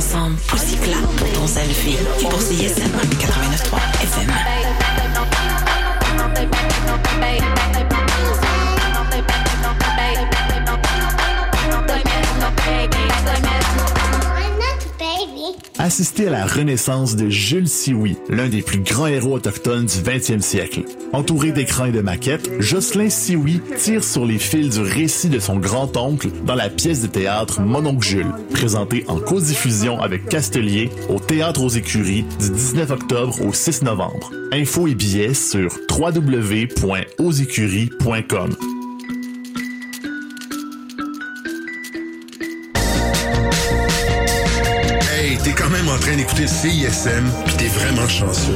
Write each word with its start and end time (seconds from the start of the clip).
ensemble. 0.00 0.36
Poussicla 0.48 0.96
pour 1.16 1.28
ton 1.32 1.46
selfie. 1.46 1.98
Pour 2.22 2.40
CISM 2.40 2.90
89.3 3.18 3.78
FM. 4.02 4.30
Assister 15.78 16.28
à 16.28 16.30
la 16.30 16.46
renaissance 16.46 17.16
de 17.16 17.30
Jules 17.30 17.68
Sioui, 17.68 18.16
l'un 18.28 18.48
des 18.48 18.60
plus 18.60 18.80
grands 18.80 19.06
héros 19.06 19.36
autochtones 19.36 19.86
du 19.86 19.98
20e 19.98 20.40
siècle. 20.40 20.82
Entouré 21.12 21.52
d'écrans 21.52 21.86
et 21.86 21.92
de 21.92 22.00
maquettes, 22.00 22.50
Jocelyn 22.60 23.08
Sioui 23.08 23.62
tire 23.78 24.04
sur 24.04 24.26
les 24.26 24.38
fils 24.38 24.76
du 24.76 24.82
récit 24.82 25.30
de 25.30 25.38
son 25.38 25.56
grand-oncle 25.56 26.28
dans 26.44 26.54
la 26.54 26.68
pièce 26.68 27.00
de 27.02 27.06
théâtre 27.06 27.60
Mon 27.60 27.86
oncle 27.86 28.06
Jules, 28.06 28.32
présentée 28.52 29.04
en 29.08 29.18
codiffusion 29.18 30.00
avec 30.00 30.28
Castelier 30.28 30.90
au 31.08 31.18
Théâtre 31.18 31.62
aux 31.62 31.68
Écuries 31.68 32.26
du 32.38 32.50
19 32.50 32.90
octobre 32.90 33.34
au 33.44 33.54
6 33.54 33.82
novembre. 33.82 34.30
Infos 34.52 34.86
et 34.86 34.94
billets 34.94 35.34
sur 35.34 35.70
www.ausécuries.com. 35.90 38.56
t'es 45.50 45.62
quand 45.62 45.70
même 45.70 45.88
en 45.88 45.98
train 45.98 46.16
d'écouter 46.16 46.46
CISM, 46.46 47.24
pis 47.44 47.56
t'es 47.56 47.66
vraiment 47.68 48.06
chanceux. 48.06 48.54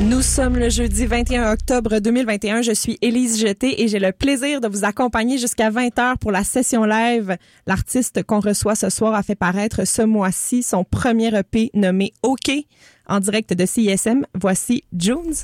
Nous 0.00 0.20
sommes 0.20 0.58
le 0.58 0.68
jeudi 0.68 1.06
21 1.06 1.52
octobre 1.52 1.98
2021. 1.98 2.62
Je 2.62 2.72
suis 2.72 2.98
Élise 3.00 3.40
Jeté 3.40 3.82
et 3.82 3.88
j'ai 3.88 3.98
le 3.98 4.12
plaisir 4.12 4.60
de 4.60 4.68
vous 4.68 4.84
accompagner 4.84 5.38
jusqu'à 5.38 5.70
20h 5.70 6.18
pour 6.18 6.30
la 6.30 6.44
session 6.44 6.84
live. 6.84 7.36
L'artiste 7.66 8.22
qu'on 8.22 8.40
reçoit 8.40 8.74
ce 8.74 8.90
soir 8.90 9.14
a 9.14 9.22
fait 9.22 9.36
paraître 9.36 9.86
ce 9.86 10.02
mois-ci 10.02 10.62
son 10.62 10.84
premier 10.84 11.34
EP 11.34 11.70
nommé 11.74 12.12
OK 12.22 12.50
en 13.08 13.20
direct 13.20 13.54
de 13.54 13.64
CISM. 13.64 14.26
Voici 14.34 14.84
Jones. 14.92 15.34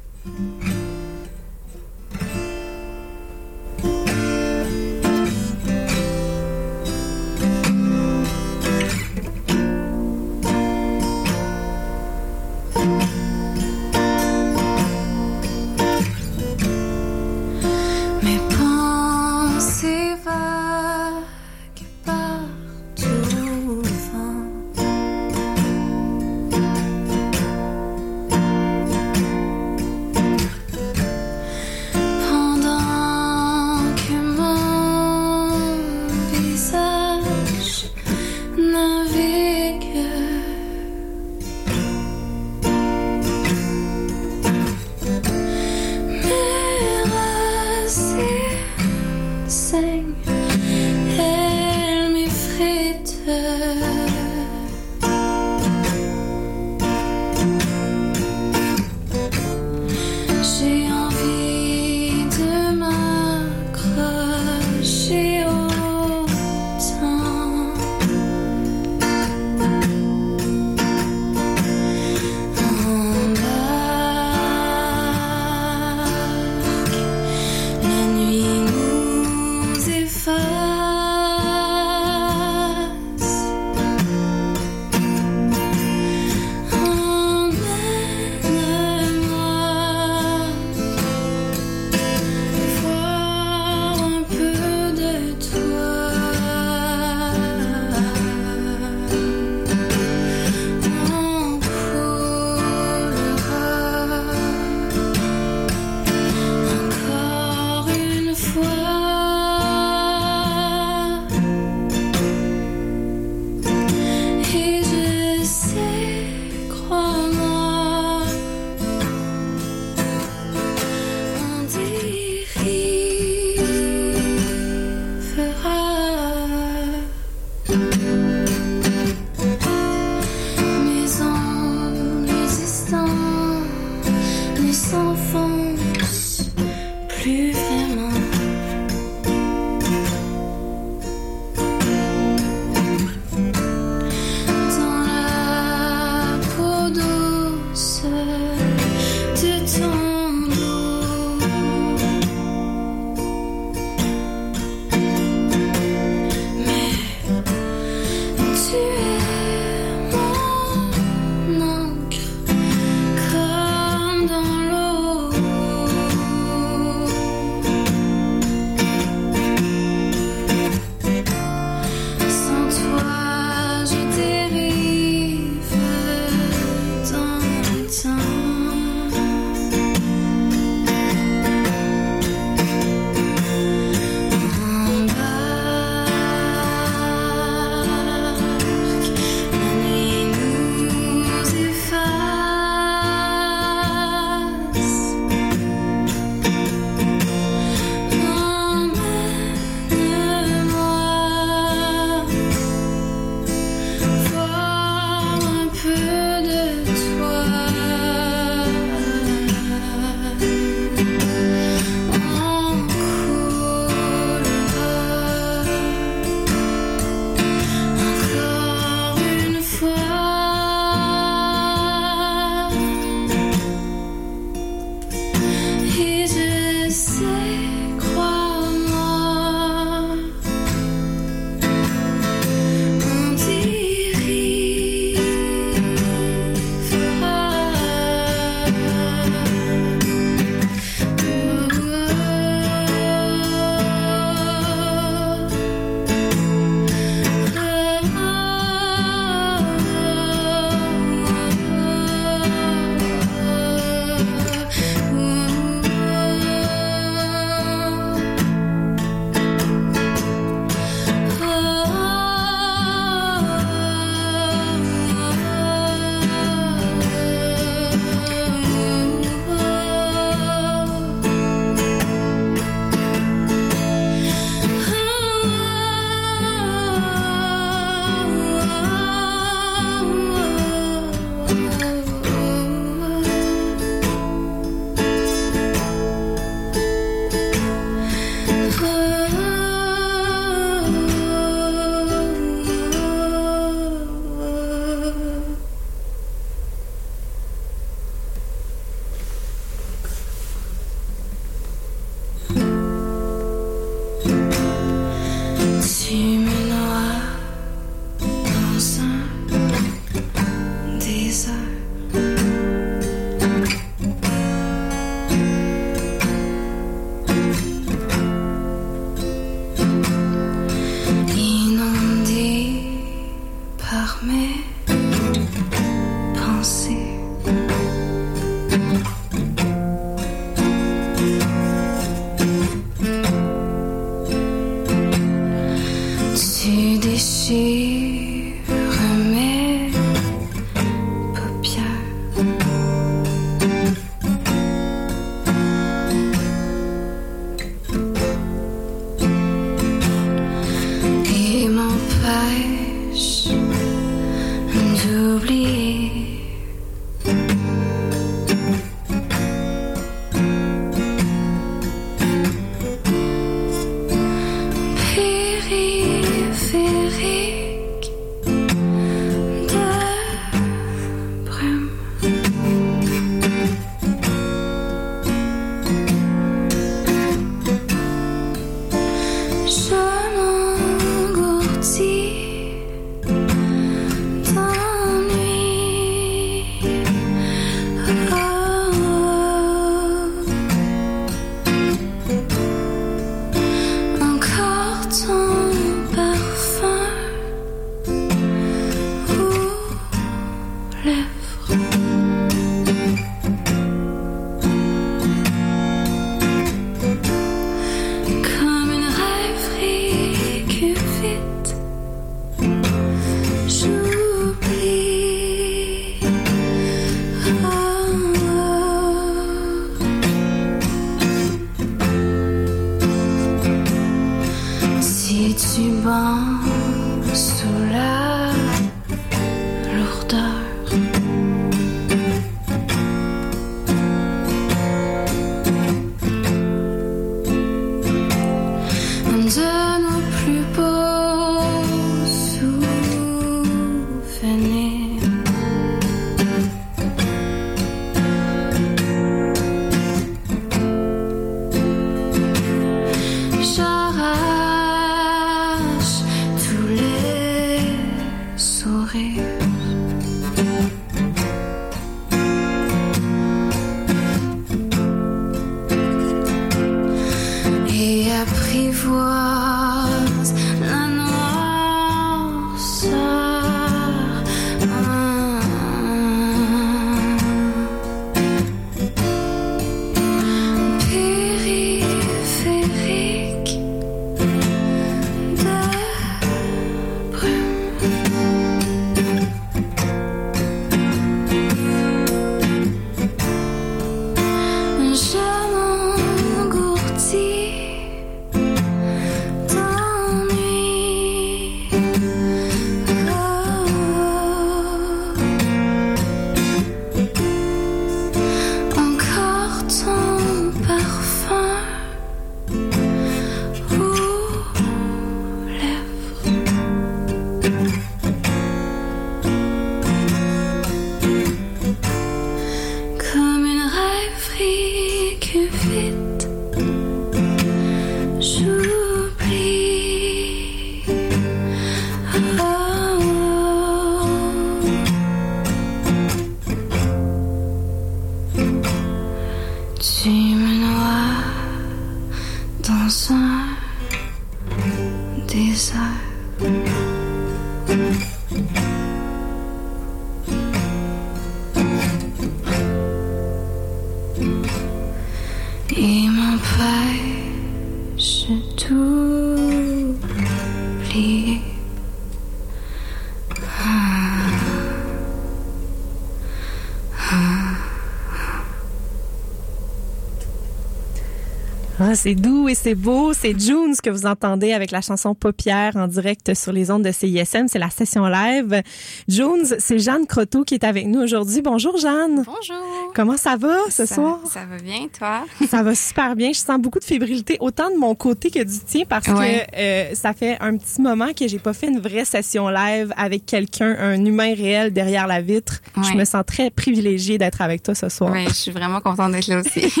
Ah, 572.12 572.16
c'est 572.16 572.34
doux 572.34 572.68
et 572.68 572.74
c'est 572.74 572.96
beau. 572.96 573.32
C'est 573.32 573.56
June 573.56 573.94
ce 573.94 574.02
que 574.02 574.10
vous 574.10 574.26
entendez 574.26 574.72
avec 574.72 574.90
la 574.90 575.00
chanson 575.00 575.32
Paupière 575.36 575.94
en 575.94 576.08
direct 576.08 576.54
sur 576.54 576.72
les 576.72 576.90
ondes 576.90 577.04
de 577.04 577.12
CISM. 577.12 577.68
C'est 577.68 577.78
la 577.78 577.88
session 577.88 578.26
live. 578.26 578.82
June, 579.28 579.64
c'est 579.78 580.00
Jeanne 580.00 580.26
Croteau 580.26 580.64
qui 580.64 580.74
est 580.74 580.82
avec 580.82 581.06
nous 581.06 581.20
aujourd'hui. 581.20 581.62
Bonjour 581.62 581.96
Jeanne. 581.98 582.42
Bonjour. 582.44 582.89
Comment 583.20 583.36
ça 583.36 583.54
va 583.56 583.76
ce 583.90 584.06
ça, 584.06 584.14
soir? 584.14 584.38
Ça 584.50 584.60
va 584.60 584.78
bien, 584.78 585.06
toi? 585.18 585.44
Ça 585.68 585.82
va 585.82 585.94
super 585.94 586.34
bien. 586.34 586.52
Je 586.54 586.58
sens 586.58 586.80
beaucoup 586.80 586.98
de 587.00 587.04
fébrilité, 587.04 587.58
autant 587.60 587.90
de 587.90 587.96
mon 587.98 588.14
côté 588.14 588.50
que 588.50 588.60
du 588.64 588.78
tien, 588.78 589.02
parce 589.06 589.28
Ouais. 589.28 589.66
que 589.74 589.78
euh, 589.78 590.14
ça 590.14 590.32
fait 590.32 590.56
un 590.58 590.74
petit 590.78 591.02
moment 591.02 591.26
que 591.38 591.46
j'ai 591.46 591.58
pas 591.58 591.74
fait 591.74 591.88
une 591.88 592.00
vraie 592.00 592.24
session 592.24 592.70
live 592.70 593.12
avec 593.18 593.44
quelqu'un, 593.44 593.94
un 594.00 594.24
humain 594.24 594.54
réel 594.54 594.94
derrière 594.94 595.26
la 595.26 595.42
vitre. 595.42 595.82
Ouais. 595.98 596.02
Je 596.10 596.16
me 596.16 596.24
sens 596.24 596.42
très 596.46 596.70
privilégiée 596.70 597.36
d'être 597.36 597.60
avec 597.60 597.82
toi 597.82 597.94
ce 597.94 598.08
soir. 598.08 598.32
Oui, 598.32 598.46
je 598.48 598.54
suis 598.54 598.70
vraiment 598.70 599.02
contente 599.02 599.32
d'être 599.32 599.48
là 599.48 599.60
aussi. 599.60 599.92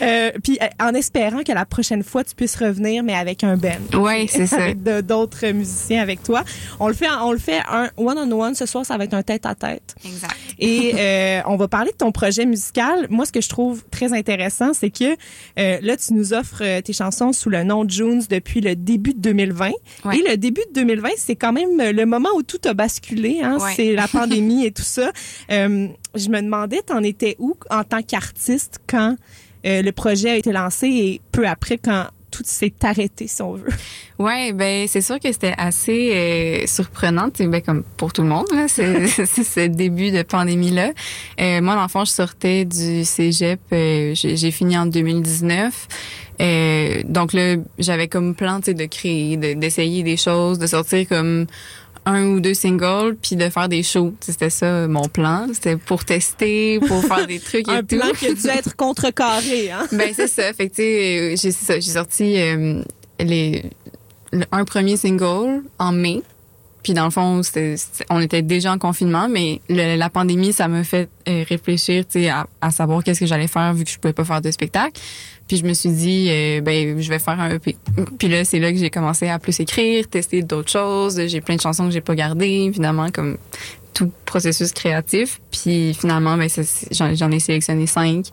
Euh, 0.00 0.30
puis 0.44 0.58
euh, 0.62 0.66
en 0.80 0.94
espérant 0.94 1.42
que 1.42 1.50
la 1.50 1.64
prochaine 1.64 2.04
fois, 2.04 2.22
tu 2.22 2.34
puisses 2.34 2.54
revenir, 2.56 3.02
mais 3.02 3.14
avec 3.14 3.42
un 3.42 3.56
band. 3.56 3.98
Ouais, 4.00 4.26
c'est 4.28 4.46
ça. 4.46 4.56
avec 4.62 4.82
d'autres 4.82 5.48
musiciens 5.48 6.00
avec 6.00 6.22
toi. 6.22 6.44
On 6.78 6.86
le 6.88 6.94
fait, 6.94 7.08
on 7.20 7.32
le 7.32 7.38
fait 7.38 7.60
un 7.68 7.90
one-on-one. 7.96 8.54
Ce 8.54 8.64
soir, 8.64 8.86
ça 8.86 8.96
va 8.96 9.04
être 9.04 9.14
un 9.14 9.22
tête-à-tête. 9.24 9.96
Exact. 10.04 10.36
Et 10.60 10.92
euh, 10.96 11.40
on 11.46 11.56
va 11.56 11.66
parler 11.66 11.90
de 11.90 11.96
ton 11.96 12.12
projet 12.12 12.37
musical. 12.46 13.06
Moi, 13.10 13.26
ce 13.26 13.32
que 13.32 13.40
je 13.40 13.48
trouve 13.48 13.84
très 13.90 14.12
intéressant, 14.12 14.72
c'est 14.72 14.90
que 14.90 15.16
euh, 15.58 15.78
là, 15.80 15.96
tu 15.96 16.14
nous 16.14 16.32
offres 16.32 16.62
euh, 16.62 16.80
tes 16.80 16.92
chansons 16.92 17.32
sous 17.32 17.50
le 17.50 17.64
nom 17.64 17.84
de 17.84 17.90
Junes 17.90 18.22
depuis 18.28 18.60
le 18.60 18.76
début 18.76 19.14
de 19.14 19.20
2020. 19.20 19.70
Ouais. 20.04 20.18
Et 20.18 20.30
le 20.30 20.36
début 20.36 20.62
de 20.72 20.80
2020, 20.80 21.08
c'est 21.16 21.36
quand 21.36 21.52
même 21.52 21.78
le 21.78 22.04
moment 22.04 22.30
où 22.36 22.42
tout 22.42 22.60
a 22.66 22.74
basculé. 22.74 23.40
Hein? 23.42 23.58
Ouais. 23.58 23.72
C'est 23.76 23.92
la 23.94 24.08
pandémie 24.08 24.64
et 24.66 24.72
tout 24.72 24.82
ça. 24.82 25.10
Euh, 25.50 25.88
je 26.14 26.28
me 26.28 26.40
demandais, 26.40 26.82
t'en 26.82 27.02
étais 27.02 27.36
où 27.38 27.56
en 27.70 27.84
tant 27.84 28.02
qu'artiste 28.02 28.80
quand 28.86 29.16
euh, 29.66 29.82
le 29.82 29.92
projet 29.92 30.30
a 30.30 30.36
été 30.36 30.52
lancé 30.52 30.86
et 30.86 31.20
peu 31.32 31.46
après 31.46 31.78
quand 31.78 32.06
tout 32.38 32.44
s'est 32.46 32.72
arrêté, 32.82 33.26
si 33.26 33.42
on 33.42 33.54
veut. 33.54 33.68
Ben 34.18 34.86
c'est 34.88 35.00
sûr 35.00 35.18
que 35.20 35.30
c'était 35.32 35.54
assez 35.58 36.10
euh, 36.12 36.66
surprenant, 36.66 37.28
ben, 37.38 37.60
comme 37.62 37.82
pour 37.96 38.12
tout 38.12 38.22
le 38.22 38.28
monde 38.28 38.46
là, 38.52 38.66
c'est 38.68 39.06
ce 39.26 39.66
début 39.66 40.10
de 40.10 40.22
pandémie 40.22 40.70
là. 40.70 40.92
Euh, 41.40 41.60
moi, 41.60 41.74
dans 41.74 41.82
le 41.82 41.88
fond, 41.88 42.04
je 42.04 42.10
sortais 42.10 42.64
du 42.64 43.04
cégep, 43.04 43.60
euh, 43.72 44.12
j'ai 44.14 44.50
fini 44.50 44.76
en 44.78 44.86
2019. 44.86 45.88
Euh, 46.40 47.02
donc 47.04 47.32
là, 47.32 47.56
j'avais 47.78 48.06
comme 48.08 48.34
plan, 48.36 48.60
de 48.60 48.84
créer, 48.86 49.36
de- 49.36 49.54
d'essayer 49.54 50.02
des 50.04 50.16
choses, 50.16 50.58
de 50.58 50.66
sortir 50.68 51.08
comme 51.08 51.46
un 52.08 52.26
ou 52.26 52.40
deux 52.40 52.54
singles, 52.54 53.16
puis 53.22 53.36
de 53.36 53.48
faire 53.50 53.68
des 53.68 53.82
shows. 53.82 54.14
C'était 54.20 54.50
ça 54.50 54.86
mon 54.88 55.08
plan. 55.08 55.46
C'était 55.52 55.76
pour 55.76 56.04
tester, 56.04 56.80
pour 56.80 57.04
faire 57.04 57.26
des 57.26 57.38
trucs 57.40 57.68
et 57.68 57.72
un 57.72 57.82
tout. 57.82 57.96
plan 57.98 58.10
qui 58.18 58.26
a 58.26 58.34
dû 58.34 58.46
être 58.58 58.74
contrecarré. 58.76 59.70
Hein? 59.70 59.86
Ben 59.92 60.10
c'est 60.14 60.28
ça. 60.28 60.52
Fait 60.52 60.68
que 60.68 60.74
tu 60.74 60.82
sais, 60.82 61.72
euh, 61.72 61.74
j'ai 61.80 61.80
sorti 61.90 62.34
euh, 62.38 62.82
les 63.20 63.64
le- 64.32 64.44
un 64.52 64.64
premier 64.64 64.96
single 64.96 65.62
en 65.78 65.92
mai. 65.92 66.22
Puis 66.82 66.92
dans 66.94 67.04
le 67.04 67.10
fond, 67.10 67.40
on 68.08 68.20
était 68.20 68.40
déjà 68.42 68.72
en 68.72 68.78
confinement, 68.78 69.28
mais 69.28 69.60
le- 69.68 69.96
la 69.96 70.08
pandémie, 70.10 70.52
ça 70.52 70.68
m'a 70.68 70.84
fait 70.84 71.08
euh, 71.28 71.44
réfléchir, 71.48 72.04
tu 72.06 72.20
sais, 72.22 72.28
à, 72.28 72.46
à 72.60 72.70
savoir 72.70 73.02
qu'est-ce 73.02 73.20
que 73.20 73.26
j'allais 73.26 73.48
faire 73.48 73.74
vu 73.74 73.84
que 73.84 73.90
je 73.90 73.98
pouvais 73.98 74.14
pas 74.14 74.24
faire 74.24 74.40
de 74.40 74.50
spectacle. 74.50 74.98
Puis 75.48 75.56
je 75.56 75.64
me 75.64 75.72
suis 75.72 75.90
dit, 75.90 76.28
euh, 76.30 76.60
ben 76.60 77.00
je 77.00 77.08
vais 77.08 77.18
faire 77.18 77.40
un 77.40 77.50
EP. 77.50 77.76
Puis 78.18 78.28
là, 78.28 78.44
c'est 78.44 78.58
là 78.58 78.70
que 78.70 78.78
j'ai 78.78 78.90
commencé 78.90 79.28
à 79.28 79.38
plus 79.38 79.58
écrire, 79.60 80.06
tester 80.06 80.42
d'autres 80.42 80.70
choses. 80.70 81.20
J'ai 81.26 81.40
plein 81.40 81.56
de 81.56 81.60
chansons 81.60 81.86
que 81.86 81.90
j'ai 81.90 82.02
pas 82.02 82.14
gardées, 82.14 82.66
évidemment, 82.66 83.10
comme 83.10 83.38
tout 83.94 84.12
processus 84.26 84.72
créatif. 84.72 85.40
Puis 85.50 85.94
finalement, 85.94 86.36
ben 86.36 86.48
j'en 86.92 87.30
ai 87.30 87.40
sélectionné 87.40 87.86
cinq 87.86 88.26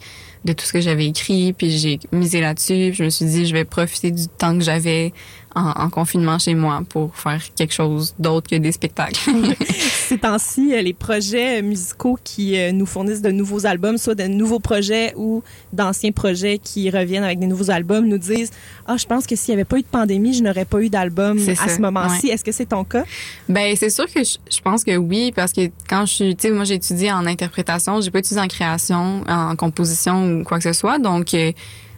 de 0.43 0.53
tout 0.53 0.65
ce 0.65 0.73
que 0.73 0.81
j'avais 0.81 1.07
écrit, 1.07 1.53
puis 1.53 1.71
j'ai 1.71 1.99
misé 2.11 2.39
là-dessus. 2.39 2.93
Je 2.93 3.03
me 3.03 3.09
suis 3.09 3.25
dit, 3.25 3.45
je 3.47 3.53
vais 3.53 3.65
profiter 3.65 4.11
du 4.11 4.27
temps 4.27 4.55
que 4.55 4.63
j'avais 4.63 5.11
en, 5.55 5.71
en 5.71 5.89
confinement 5.89 6.37
chez 6.37 6.53
moi 6.53 6.81
pour 6.87 7.15
faire 7.15 7.41
quelque 7.55 7.73
chose 7.73 8.13
d'autre 8.19 8.49
que 8.49 8.55
des 8.57 8.71
spectacles. 8.71 9.19
Ces 10.07 10.17
temps-ci, 10.17 10.73
euh, 10.73 10.81
les 10.81 10.93
projets 10.93 11.61
musicaux 11.61 12.19
qui 12.23 12.57
euh, 12.57 12.71
nous 12.71 12.85
fournissent 12.85 13.21
de 13.21 13.31
nouveaux 13.31 13.65
albums, 13.65 13.97
soit 13.97 14.15
de 14.15 14.25
nouveaux 14.25 14.59
projets 14.59 15.13
ou 15.15 15.43
d'anciens 15.73 16.11
projets 16.11 16.59
qui 16.59 16.89
reviennent 16.89 17.23
avec 17.23 17.39
des 17.39 17.47
nouveaux 17.47 17.71
albums, 17.71 18.05
nous 18.05 18.17
disent 18.17 18.51
Ah, 18.85 18.97
je 18.97 19.05
pense 19.05 19.25
que 19.25 19.35
s'il 19.35 19.53
n'y 19.53 19.61
avait 19.61 19.65
pas 19.65 19.77
eu 19.77 19.81
de 19.81 19.87
pandémie, 19.87 20.33
je 20.33 20.43
n'aurais 20.43 20.65
pas 20.65 20.81
eu 20.81 20.89
d'album 20.89 21.37
à 21.37 21.55
ça, 21.55 21.75
ce 21.75 21.81
moment-ci. 21.81 22.27
Est-ce 22.27 22.43
que 22.43 22.51
c'est 22.51 22.67
ton 22.67 22.83
cas? 22.83 23.03
Ben 23.49 23.75
c'est 23.75 23.89
sûr 23.89 24.05
que 24.05 24.23
je, 24.23 24.37
je 24.51 24.61
pense 24.61 24.83
que 24.83 24.95
oui 24.97 25.31
parce 25.35 25.53
que 25.53 25.69
quand 25.89 26.05
je 26.05 26.13
suis 26.13 26.35
tu 26.35 26.47
sais 26.47 26.53
moi 26.53 26.65
j'ai 26.65 26.75
étudié 26.75 27.11
en 27.11 27.25
interprétation, 27.25 28.01
j'ai 28.01 28.11
pas 28.11 28.19
étudié 28.19 28.41
en 28.41 28.47
création, 28.47 29.23
en 29.27 29.55
composition 29.55 30.39
ou 30.39 30.43
quoi 30.43 30.57
que 30.57 30.63
ce 30.63 30.73
soit 30.73 30.99
donc 30.99 31.33
euh, 31.33 31.51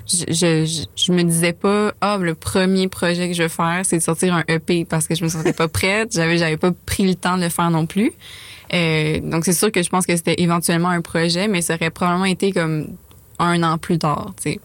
je, 0.07 0.25
je, 0.33 0.85
je, 0.95 1.11
me 1.11 1.23
disais 1.23 1.53
pas 1.53 1.93
ah 2.01 2.17
le 2.19 2.35
premier 2.35 2.87
projet 2.87 3.27
que 3.27 3.33
je 3.33 3.43
vais 3.43 3.49
faire 3.49 3.81
c'est 3.83 3.97
de 3.97 4.03
sortir 4.03 4.33
un 4.33 4.43
EP 4.47 4.85
parce 4.85 5.07
que 5.07 5.15
je 5.15 5.23
me 5.23 5.29
sentais 5.29 5.53
pas 5.53 5.67
prête, 5.67 6.13
j'avais 6.13 6.37
j'avais 6.37 6.57
pas 6.57 6.71
pris 6.85 7.05
le 7.05 7.15
temps 7.15 7.37
de 7.37 7.43
le 7.43 7.49
faire 7.49 7.69
non 7.69 7.85
plus. 7.85 8.13
Euh, 8.73 9.19
donc 9.21 9.45
c'est 9.45 9.53
sûr 9.53 9.71
que 9.71 9.81
je 9.81 9.89
pense 9.89 10.05
que 10.05 10.15
c'était 10.15 10.41
éventuellement 10.41 10.89
un 10.89 11.01
projet 11.01 11.47
mais 11.47 11.61
ça 11.61 11.75
aurait 11.75 11.89
probablement 11.89 12.25
été 12.25 12.51
comme 12.51 12.87
un 13.39 13.63
an 13.63 13.77
plus 13.77 13.97
tard, 13.97 14.33
tu 14.41 14.51
sais. 14.51 14.59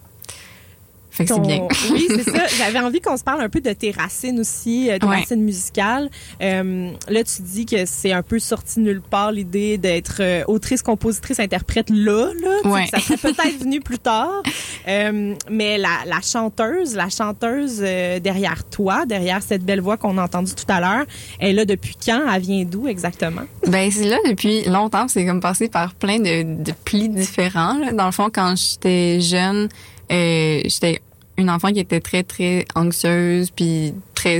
Fait 1.13 1.25
que 1.25 1.33
c'est 1.35 1.39
bien. 1.41 1.67
Oui, 1.91 2.07
c'est 2.09 2.23
ça. 2.23 2.47
J'avais 2.57 2.79
envie 2.79 2.99
qu'on 2.99 3.17
se 3.17 3.23
parle 3.23 3.41
un 3.41 3.49
peu 3.49 3.61
de 3.61 3.71
tes 3.71 3.91
racines 3.91 4.39
aussi, 4.39 4.89
euh, 4.89 4.97
tes 4.97 5.05
Ouais. 5.05 5.19
racines 5.19 5.43
musicales. 5.43 6.09
Euh, 6.41 6.89
là, 7.07 7.23
tu 7.23 7.43
dis 7.43 7.67
que 7.67 7.85
c'est 7.85 8.11
un 8.13 8.23
peu 8.23 8.39
sorti 8.39 8.79
de 8.79 8.85
nulle 8.85 9.01
part 9.01 9.31
l'idée 9.31 9.77
d'être 9.77 10.17
euh, 10.21 10.43
autrice, 10.47 10.81
compositrice, 10.81 11.39
interprète 11.39 11.91
là. 11.91 12.29
là 12.41 12.69
Ouais. 12.71 12.87
Ça 12.91 12.99
serait 12.99 13.17
peut-être 13.33 13.59
venu 13.59 13.79
plus 13.79 13.99
tard. 13.99 14.41
Euh, 14.87 15.35
mais 15.51 15.77
la, 15.77 15.89
la 16.07 16.19
chanteuse, 16.21 16.95
la 16.95 17.09
chanteuse 17.09 17.77
derrière 17.79 18.63
toi, 18.69 19.05
derrière 19.05 19.41
cette 19.43 19.63
belle 19.63 19.81
voix 19.81 19.97
qu'on 19.97 20.17
a 20.17 20.23
entendue 20.23 20.53
tout 20.55 20.65
à 20.67 20.79
l'heure, 20.79 21.05
elle 21.39 21.49
est 21.49 21.53
là 21.53 21.65
depuis 21.65 21.95
quand? 22.03 22.21
Elle 22.33 22.41
vient 22.41 22.63
d'où 22.65 22.87
exactement? 22.87 23.41
Ben 23.67 23.91
c'est 23.91 24.05
là 24.09 24.17
depuis 24.27 24.63
longtemps, 24.65 25.07
c'est 25.07 25.25
comme 25.25 25.41
passé 25.41 25.69
par 25.69 25.93
plein 25.93 26.17
de, 26.17 26.63
de 26.63 26.71
plis 26.85 27.09
différents. 27.09 27.77
là. 27.77 27.91
Dans 27.91 28.07
le 28.07 28.11
fond, 28.11 28.29
quand 28.33 28.55
j'étais 28.55 29.21
jeune, 29.21 29.69
euh, 30.11 30.61
j'étais 30.65 31.01
une 31.37 31.49
enfant 31.49 31.71
qui 31.71 31.79
était 31.79 31.99
très 31.99 32.23
très 32.23 32.65
anxieuse, 32.75 33.49
puis 33.51 33.93
très 34.13 34.39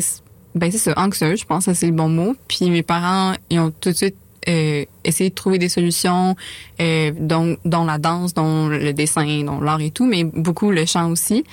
ben 0.55 0.71
c'est 0.71 0.77
ça 0.77 0.93
anxieuse, 0.97 1.39
je 1.39 1.45
pense 1.45 1.65
que 1.65 1.73
c'est 1.73 1.87
le 1.87 1.93
bon 1.93 2.09
mot. 2.09 2.35
Puis 2.47 2.69
mes 2.69 2.83
parents 2.83 3.33
ils 3.49 3.59
ont 3.59 3.71
tout 3.71 3.89
de 3.89 3.95
suite 3.95 4.15
euh, 4.47 4.83
essayé 5.05 5.29
de 5.29 5.35
trouver 5.35 5.57
des 5.57 5.69
solutions, 5.69 6.35
euh, 6.81 7.11
dont, 7.17 7.55
dont 7.63 7.85
la 7.85 7.97
danse, 7.97 8.33
dont 8.33 8.67
le 8.67 8.91
dessin, 8.91 9.25
dont 9.43 9.61
l'art 9.61 9.79
et 9.81 9.89
tout, 9.89 10.05
mais 10.05 10.25
beaucoup 10.25 10.69
le 10.71 10.85
chant 10.85 11.09
aussi. 11.09 11.45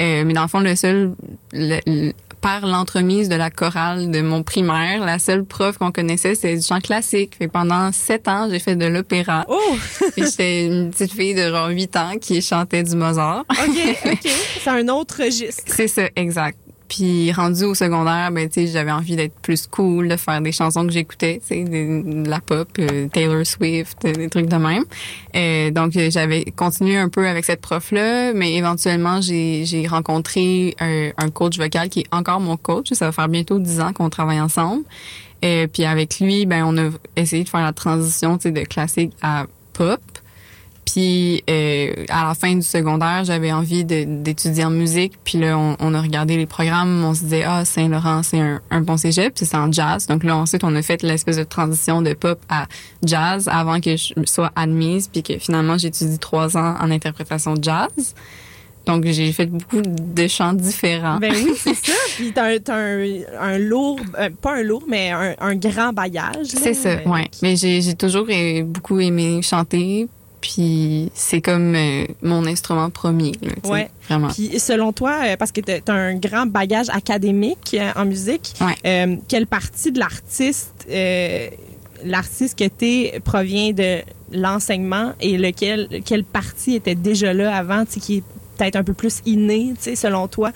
Euh, 0.00 0.24
mais 0.24 0.32
dans 0.32 0.42
le 0.42 0.48
fond, 0.48 0.60
le 0.60 0.74
seul 0.74 1.12
le- 1.52 1.80
le- 1.86 2.12
par 2.40 2.66
l'entremise 2.66 3.28
de 3.28 3.34
la 3.34 3.50
chorale 3.50 4.10
de 4.10 4.20
mon 4.20 4.42
primaire, 4.42 5.04
la 5.04 5.18
seule 5.18 5.44
prof 5.44 5.78
qu'on 5.78 5.92
connaissait, 5.92 6.34
c'était 6.34 6.56
du 6.56 6.62
chant 6.62 6.80
classique. 6.80 7.38
Que 7.38 7.46
pendant 7.46 7.92
sept 7.92 8.28
ans, 8.28 8.48
j'ai 8.50 8.58
fait 8.58 8.76
de 8.76 8.86
l'opéra. 8.86 9.44
Oh! 9.48 9.76
Puis 10.12 10.24
J'étais 10.24 10.66
une 10.66 10.90
petite 10.90 11.12
fille 11.12 11.34
de 11.34 11.48
genre 11.48 11.68
8 11.68 11.96
ans 11.96 12.12
qui 12.20 12.40
chantait 12.42 12.82
du 12.82 12.96
Mozart. 12.96 13.44
OK, 13.50 13.98
OK. 14.12 14.30
C'est 14.62 14.70
un 14.70 14.88
autre 14.88 15.22
registre. 15.22 15.62
C'est 15.66 15.88
ça, 15.88 16.02
exact. 16.16 16.58
Puis 16.88 17.32
rendu 17.32 17.64
au 17.64 17.74
secondaire, 17.74 18.30
ben 18.32 18.48
tu 18.48 18.66
sais, 18.66 18.72
j'avais 18.72 18.90
envie 18.90 19.14
d'être 19.14 19.38
plus 19.40 19.66
cool, 19.66 20.08
de 20.08 20.16
faire 20.16 20.40
des 20.40 20.52
chansons 20.52 20.86
que 20.86 20.92
j'écoutais, 20.92 21.40
tu 21.40 21.48
sais, 21.48 21.64
de, 21.64 22.28
la 22.28 22.40
pop, 22.40 22.68
euh, 22.78 23.08
Taylor 23.08 23.44
Swift, 23.44 23.98
euh, 24.04 24.12
des 24.12 24.28
trucs 24.30 24.46
de 24.46 24.56
même. 24.56 24.84
Euh, 25.36 25.70
donc 25.70 25.96
euh, 25.96 26.10
j'avais 26.10 26.44
continué 26.56 26.96
un 26.96 27.08
peu 27.08 27.28
avec 27.28 27.44
cette 27.44 27.60
prof 27.60 27.92
là, 27.92 28.32
mais 28.32 28.54
éventuellement 28.54 29.20
j'ai 29.20 29.64
j'ai 29.64 29.86
rencontré 29.86 30.74
un, 30.80 31.30
coach 31.30 31.58
vocal 31.58 31.90
qui 31.90 32.00
est 32.00 32.06
encore 32.10 32.40
mon 32.40 32.56
coach. 32.56 32.92
Ça 32.92 33.06
va 33.06 33.12
faire 33.12 33.28
bientôt 33.28 33.58
10 33.58 33.80
ans 33.80 33.92
qu'on 33.92 34.08
travaille 34.08 34.40
ensemble. 34.40 34.84
Euh, 35.44 35.66
puis 35.66 35.84
avec 35.84 36.18
lui, 36.20 36.46
ben 36.46 36.64
on 36.64 36.76
a 36.78 36.90
essayé 37.16 37.44
de 37.44 37.48
faire 37.48 37.62
la 37.62 37.72
transition, 37.72 38.38
tu 38.38 38.44
sais, 38.44 38.50
de 38.50 38.62
classique 38.62 39.12
à 39.22 39.46
pop. 39.72 40.00
Puis 40.90 41.44
euh, 41.50 42.06
à 42.08 42.26
la 42.26 42.34
fin 42.34 42.54
du 42.54 42.62
secondaire, 42.62 43.22
j'avais 43.24 43.52
envie 43.52 43.84
d'étudier 43.84 44.64
en 44.64 44.70
musique. 44.70 45.12
Puis 45.22 45.36
là, 45.36 45.58
on, 45.58 45.76
on 45.80 45.92
a 45.92 46.00
regardé 46.00 46.38
les 46.38 46.46
programmes. 46.46 47.04
On 47.04 47.12
se 47.12 47.24
disait, 47.24 47.44
ah, 47.46 47.66
Saint-Laurent, 47.66 48.22
c'est 48.22 48.40
un, 48.40 48.62
un 48.70 48.80
bon 48.80 48.96
cégep. 48.96 49.34
Puis 49.34 49.44
c'est 49.44 49.56
en 49.58 49.70
jazz. 49.70 50.06
Donc 50.06 50.24
là, 50.24 50.34
ensuite, 50.34 50.64
on 50.64 50.74
a 50.74 50.80
fait 50.80 51.02
l'espèce 51.02 51.36
de 51.36 51.42
transition 51.42 52.00
de 52.00 52.14
pop 52.14 52.40
à 52.48 52.66
jazz 53.04 53.48
avant 53.52 53.80
que 53.80 53.96
je 53.96 54.14
sois 54.24 54.50
admise. 54.56 55.08
Puis 55.08 55.22
que 55.22 55.38
finalement, 55.38 55.76
j'étudie 55.76 56.18
trois 56.18 56.56
ans 56.56 56.76
en 56.80 56.90
interprétation 56.90 57.52
de 57.52 57.62
jazz. 57.62 58.14
Donc 58.86 59.04
j'ai 59.04 59.30
fait 59.32 59.44
beaucoup 59.44 59.82
de 59.82 60.26
chants 60.26 60.54
différents. 60.54 61.18
Ben 61.18 61.34
oui, 61.34 61.52
c'est 61.54 61.74
ça. 61.86 61.92
Puis 62.16 62.32
t'as 62.32 62.46
un, 62.46 62.58
un, 62.70 63.22
un 63.38 63.58
lourd, 63.58 64.00
euh, 64.18 64.30
pas 64.40 64.56
un 64.56 64.62
lourd, 64.62 64.84
mais 64.88 65.10
un, 65.10 65.34
un 65.38 65.54
grand 65.54 65.92
bagage. 65.92 66.46
C'est 66.46 66.72
ça, 66.72 66.96
ouais. 67.04 67.28
Mais 67.42 67.56
j'ai 67.56 67.82
j'ai 67.82 67.94
toujours 67.94 68.26
beaucoup 68.64 68.98
aimé 68.98 69.42
chanter. 69.42 70.08
Puis 70.40 71.10
c'est 71.14 71.40
comme 71.40 71.74
euh, 71.74 72.04
mon 72.22 72.46
instrument 72.46 72.90
premier, 72.90 73.32
là, 73.42 73.52
Ouais. 73.68 73.90
vraiment. 74.08 74.28
Puis 74.28 74.58
selon 74.60 74.92
toi, 74.92 75.18
euh, 75.24 75.36
parce 75.36 75.50
que 75.52 75.60
tu 75.60 75.72
as 75.72 75.92
un 75.94 76.14
grand 76.14 76.46
bagage 76.46 76.88
académique 76.90 77.74
euh, 77.74 77.90
en 77.96 78.04
musique, 78.04 78.54
Ouais. 78.60 79.18
quelle 79.28 79.46
partie 79.46 79.90
de 79.92 79.98
l'artiste, 79.98 80.86
l'artiste 82.04 82.58
que 82.58 82.64
tu 82.68 82.84
es 82.86 83.20
provient 83.20 83.72
de 83.72 84.00
l'enseignement 84.32 85.12
et 85.20 85.36
lequel, 85.38 85.88
quelle 86.04 86.24
partie 86.24 86.74
était 86.76 86.94
déjà 86.94 87.32
là 87.32 87.56
avant, 87.56 87.84
qui 87.84 88.18
est 88.18 88.22
peut-être 88.56 88.76
un 88.76 88.84
peu 88.84 88.92
plus 88.92 89.20
inné, 89.26 89.72
tu 89.76 89.82
sais, 89.84 89.96
selon 89.96 90.28
toi? 90.28 90.52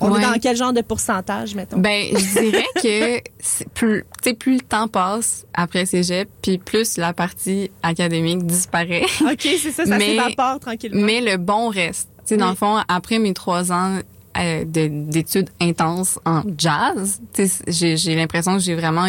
On 0.00 0.10
Ouais. 0.12 0.20
est 0.20 0.22
dans 0.22 0.38
quel 0.40 0.56
genre 0.56 0.72
de 0.72 0.80
pourcentage, 0.80 1.54
mettons? 1.54 1.78
Ben, 1.78 2.06
je 2.12 2.40
dirais 2.40 2.64
que 2.82 3.64
plus, 3.74 4.04
plus 4.38 4.54
le 4.54 4.60
temps 4.60 4.88
passe 4.88 5.44
après 5.54 5.86
cégep, 5.86 6.28
puis 6.42 6.58
plus 6.58 6.96
la 6.98 7.12
partie 7.12 7.70
académique 7.82 8.46
disparaît. 8.46 9.04
OK, 9.22 9.40
c'est 9.42 9.72
ça, 9.72 9.84
ça 9.84 9.98
mais- 9.98 10.06
s'évapore 10.16 10.60
tranquillement. 10.60 11.04
Mais 11.04 11.20
le 11.20 11.36
bon 11.36 11.68
reste. 11.68 12.08
Tu 12.18 12.34
sais, 12.34 12.36
dans 12.36 12.50
le 12.50 12.54
fond, 12.56 12.78
après 12.88 13.18
mes 13.18 13.34
trois 13.34 13.72
ans 13.72 13.98
euh, 14.38 14.64
de- 14.64 15.10
d'études 15.10 15.50
intenses 15.60 16.18
en 16.24 16.42
jazz, 16.56 17.20
j'ai 17.66 18.14
l'impression 18.14 18.52
que 18.54 18.62
j'ai 18.62 18.74
vraiment 18.76 19.08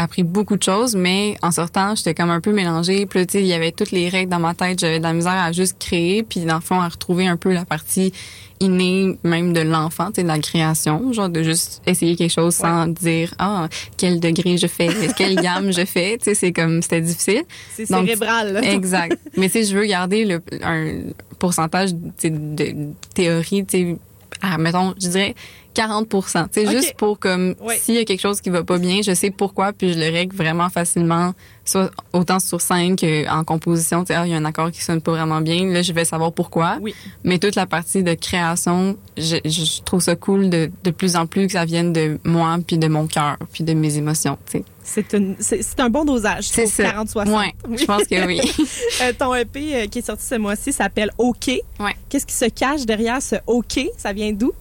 appris 0.00 0.22
beaucoup 0.22 0.56
de 0.56 0.62
choses, 0.62 0.96
mais 0.96 1.36
en 1.42 1.50
sortant, 1.50 1.94
j'étais 1.94 2.14
comme 2.14 2.30
un 2.30 2.40
peu 2.40 2.52
mélangée. 2.52 3.06
Puis 3.06 3.26
tu 3.26 3.32
sais, 3.32 3.40
il 3.42 3.46
y 3.46 3.52
avait 3.52 3.72
toutes 3.72 3.90
les 3.90 4.08
règles 4.08 4.30
dans 4.30 4.38
ma 4.38 4.54
tête. 4.54 4.80
J'avais 4.80 4.98
de 4.98 5.04
la 5.04 5.12
misère 5.12 5.32
à 5.32 5.52
juste 5.52 5.76
créer, 5.78 6.22
puis 6.22 6.40
dans 6.40 6.56
le 6.56 6.60
fond, 6.60 6.80
à 6.80 6.88
retrouver 6.88 7.26
un 7.26 7.36
peu 7.36 7.52
la 7.52 7.64
partie 7.64 8.12
innée 8.60 9.18
même 9.24 9.52
de 9.52 9.60
l'enfant, 9.60 10.08
tu 10.08 10.16
sais, 10.16 10.22
de 10.22 10.28
la 10.28 10.38
création, 10.38 11.12
genre 11.12 11.30
de 11.30 11.42
juste 11.42 11.80
essayer 11.86 12.14
quelque 12.14 12.32
chose 12.32 12.54
sans 12.54 12.86
dire 12.86 13.34
ah 13.38 13.68
quel 13.96 14.20
degré 14.20 14.58
je 14.58 14.66
fais, 14.66 14.88
quelle 15.16 15.36
gamme 15.36 15.72
je 15.72 15.84
fais, 15.86 16.18
tu 16.18 16.24
sais, 16.24 16.34
c'est 16.34 16.52
comme 16.52 16.82
c'était 16.82 17.00
difficile. 17.00 17.44
C'est 17.74 17.86
cérébral. 17.86 18.52
là. 18.52 18.60
Exact. 18.62 19.18
Mais 19.36 19.46
tu 19.48 19.52
sais, 19.52 19.64
je 19.64 19.76
veux 19.76 19.86
garder 19.86 20.26
le, 20.26 20.42
un 20.62 21.10
pourcentage 21.38 21.94
de 21.94 22.92
théorie, 23.14 23.64
tu 23.64 23.78
sais, 23.78 23.96
à, 24.42 24.58
mettons, 24.58 24.94
je 25.00 25.08
dirais 25.08 25.34
40 25.80 26.08
tu 26.10 26.20
sais, 26.60 26.66
Ok. 26.66 26.72
juste 26.72 26.94
pour 26.96 27.18
comme, 27.18 27.54
Ouais. 27.60 27.78
s'il 27.78 27.94
y 27.94 27.98
a 27.98 28.04
quelque 28.04 28.20
chose 28.20 28.40
qui 28.42 28.50
va 28.50 28.62
pas 28.64 28.76
bien, 28.78 29.00
je 29.02 29.14
sais 29.14 29.30
pourquoi, 29.30 29.72
puis 29.72 29.92
je 29.94 29.98
le 29.98 30.10
règle 30.10 30.36
vraiment 30.36 30.68
facilement, 30.68 31.32
soit 31.64 31.90
autant 32.12 32.38
sur 32.38 32.60
scène 32.60 32.96
qu'en 32.96 33.44
composition, 33.44 34.00
tu 34.04 34.08
sais, 34.08 34.14
ah, 34.14 34.26
il 34.26 34.32
y 34.32 34.34
a 34.34 34.36
un 34.36 34.44
accord 34.44 34.70
qui 34.70 34.82
sonne 34.82 35.00
pas 35.00 35.12
vraiment 35.12 35.40
bien, 35.40 35.64
là, 35.66 35.80
je 35.80 35.92
vais 35.92 36.04
savoir 36.04 36.32
pourquoi. 36.32 36.76
Oui. 36.82 36.94
Mais 37.24 37.38
toute 37.38 37.54
la 37.54 37.64
partie 37.66 38.02
de 38.02 38.12
création, 38.14 38.96
je, 39.16 39.36
je 39.44 39.82
trouve 39.82 40.00
ça 40.00 40.16
cool 40.16 40.50
de, 40.50 40.70
de 40.84 40.90
plus 40.90 41.16
en 41.16 41.26
plus 41.26 41.46
que 41.46 41.52
ça 41.52 41.64
vienne 41.64 41.92
de 41.94 42.18
moi, 42.24 42.58
puis 42.66 42.76
de 42.76 42.88
mon 42.88 43.06
cœur, 43.06 43.36
puis 43.52 43.64
de 43.64 43.72
mes 43.72 43.96
émotions, 43.96 44.36
tu 44.46 44.58
sais. 44.58 44.64
C'est 44.92 45.12
une- 45.14 45.36
c'est 45.38 45.62
c'est 45.62 45.78
un 45.80 45.88
bon 45.88 46.04
dosage. 46.04 46.48
C'est 46.48 46.66
ça. 46.66 46.82
40-60. 46.82 47.28
Ouais, 47.36 47.54
je 47.78 47.84
pense 47.84 48.02
que 48.04 48.26
oui. 48.26 48.40
Euh, 49.02 49.12
ton 49.18 49.34
EP 49.34 49.74
euh, 49.74 49.86
qui 49.86 50.00
est 50.00 50.06
sorti 50.06 50.24
ce 50.26 50.34
mois-ci 50.34 50.72
s'appelle 50.72 51.10
OK. 51.16 51.46
Ouais. 51.78 51.94
Qu'est-ce 52.08 52.26
qui 52.26 52.34
se 52.34 52.46
cache 52.46 52.84
derrière 52.84 53.22
ce 53.22 53.36
OK? 53.46 53.80
Ça 53.96 54.12
vient 54.12 54.32
d'où? 54.32 54.52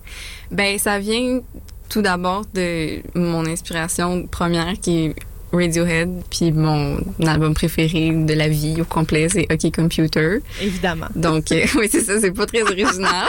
Ben, 0.51 0.77
ça 0.77 0.99
vient 0.99 1.41
tout 1.89 2.01
d'abord 2.01 2.43
de 2.53 3.01
mon 3.15 3.45
inspiration 3.47 4.27
première 4.27 4.73
qui 4.79 5.05
est 5.07 5.15
Radiohead, 5.51 6.23
puis 6.29 6.51
mon 6.51 6.97
album 7.25 7.53
préféré 7.53 8.11
de 8.11 8.33
la 8.33 8.47
vie 8.47 8.81
au 8.81 8.85
complet, 8.85 9.27
c'est 9.29 9.47
OK 9.51 9.73
Computer. 9.75 10.39
Évidemment. 10.61 11.07
Donc, 11.15 11.51
euh, 11.51 11.65
oui, 11.75 11.87
c'est 11.89 12.01
ça, 12.01 12.19
c'est 12.19 12.31
pas 12.31 12.45
très 12.45 12.61
original. 12.61 13.27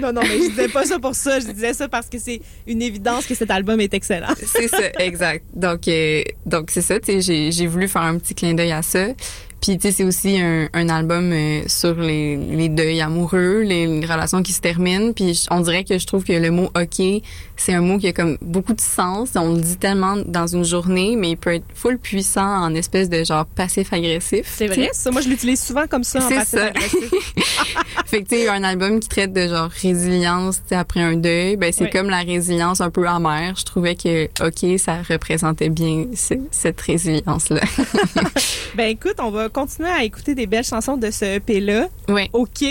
Non, 0.00 0.12
non, 0.12 0.22
mais 0.22 0.38
je 0.38 0.50
disais 0.50 0.68
pas 0.68 0.84
ça 0.84 0.98
pour 0.98 1.14
ça. 1.14 1.38
Je 1.40 1.46
disais 1.46 1.74
ça 1.74 1.88
parce 1.88 2.08
que 2.08 2.18
c'est 2.18 2.40
une 2.66 2.82
évidence 2.82 3.26
que 3.26 3.34
cet 3.34 3.50
album 3.50 3.80
est 3.80 3.92
excellent. 3.94 4.34
c'est 4.36 4.68
ça, 4.68 4.90
exact. 4.98 5.44
Donc, 5.54 5.88
euh, 5.88 6.22
donc 6.46 6.70
c'est 6.70 6.82
ça, 6.82 6.98
tu 6.98 7.20
sais, 7.20 7.50
j'ai, 7.50 7.66
voulu 7.66 7.88
faire 7.88 8.02
un 8.02 8.18
petit 8.18 8.34
clin 8.34 8.54
d'œil 8.54 8.72
à 8.72 8.82
ça. 8.82 9.08
Puis, 9.60 9.78
tu 9.78 9.82
sais, 9.82 9.92
c'est 9.92 10.04
aussi 10.04 10.40
un, 10.40 10.68
un 10.72 10.88
album 10.88 11.30
euh, 11.32 11.62
sur 11.68 11.94
les, 11.94 12.36
les 12.36 12.68
deuils 12.68 13.00
amoureux, 13.00 13.60
les, 13.60 13.86
les 13.86 14.06
relations 14.06 14.42
qui 14.42 14.52
se 14.52 14.60
terminent. 14.60 15.12
Puis, 15.12 15.46
on 15.52 15.60
dirait 15.60 15.84
que 15.84 15.98
je 15.98 16.04
trouve 16.04 16.24
que 16.24 16.32
le 16.32 16.50
mot 16.50 16.68
«OK», 16.74 17.22
c'est 17.64 17.74
un 17.74 17.80
mot 17.80 17.98
qui 17.98 18.08
a 18.08 18.12
comme 18.12 18.36
beaucoup 18.42 18.72
de 18.74 18.80
sens. 18.80 19.30
On 19.36 19.54
le 19.54 19.60
dit 19.60 19.76
tellement 19.76 20.16
dans 20.26 20.46
une 20.46 20.64
journée, 20.64 21.16
mais 21.16 21.30
il 21.30 21.36
peut 21.36 21.54
être 21.54 21.64
full 21.74 21.98
puissant 21.98 22.44
en 22.64 22.74
espèce 22.74 23.08
de 23.08 23.22
genre 23.24 23.46
passif-agressif. 23.46 24.46
C'est 24.56 24.66
vrai, 24.66 24.90
ça. 24.92 25.10
Moi, 25.10 25.20
je 25.20 25.28
l'utilise 25.28 25.62
souvent 25.62 25.86
comme 25.86 26.04
ça 26.04 26.18
en 26.24 26.28
C'est 26.28 26.34
passif 26.36 26.58
ça. 26.58 26.66
agressif. 26.66 27.32
Fait 28.06 28.22
que, 28.22 28.28
tu 28.28 28.36
sais, 28.36 28.48
un 28.48 28.62
album 28.64 29.00
qui 29.00 29.08
traite 29.08 29.32
de 29.32 29.48
genre 29.48 29.70
résilience, 29.70 30.60
après 30.70 31.00
un 31.00 31.14
deuil, 31.16 31.56
ben, 31.56 31.72
c'est 31.72 31.88
comme 31.90 32.10
la 32.10 32.18
résilience 32.20 32.80
un 32.80 32.90
peu 32.90 33.06
amère. 33.06 33.54
Je 33.56 33.64
trouvais 33.64 33.94
que, 33.94 34.24
OK, 34.46 34.78
ça 34.78 34.96
représentait 35.08 35.68
bien 35.70 36.06
ce- 36.14 36.34
cette 36.50 36.80
résilience-là. 36.80 37.60
Ben 38.74 38.86
écoute, 38.88 39.16
on 39.18 39.30
va 39.30 39.50
continuer 39.50 39.90
à 39.90 40.02
écouter 40.02 40.34
des 40.34 40.46
belles 40.46 40.64
chansons 40.64 40.96
de 40.96 41.10
ce 41.10 41.36
EP-là. 41.36 41.88
ouais. 42.08 42.30
OK. 42.32 42.64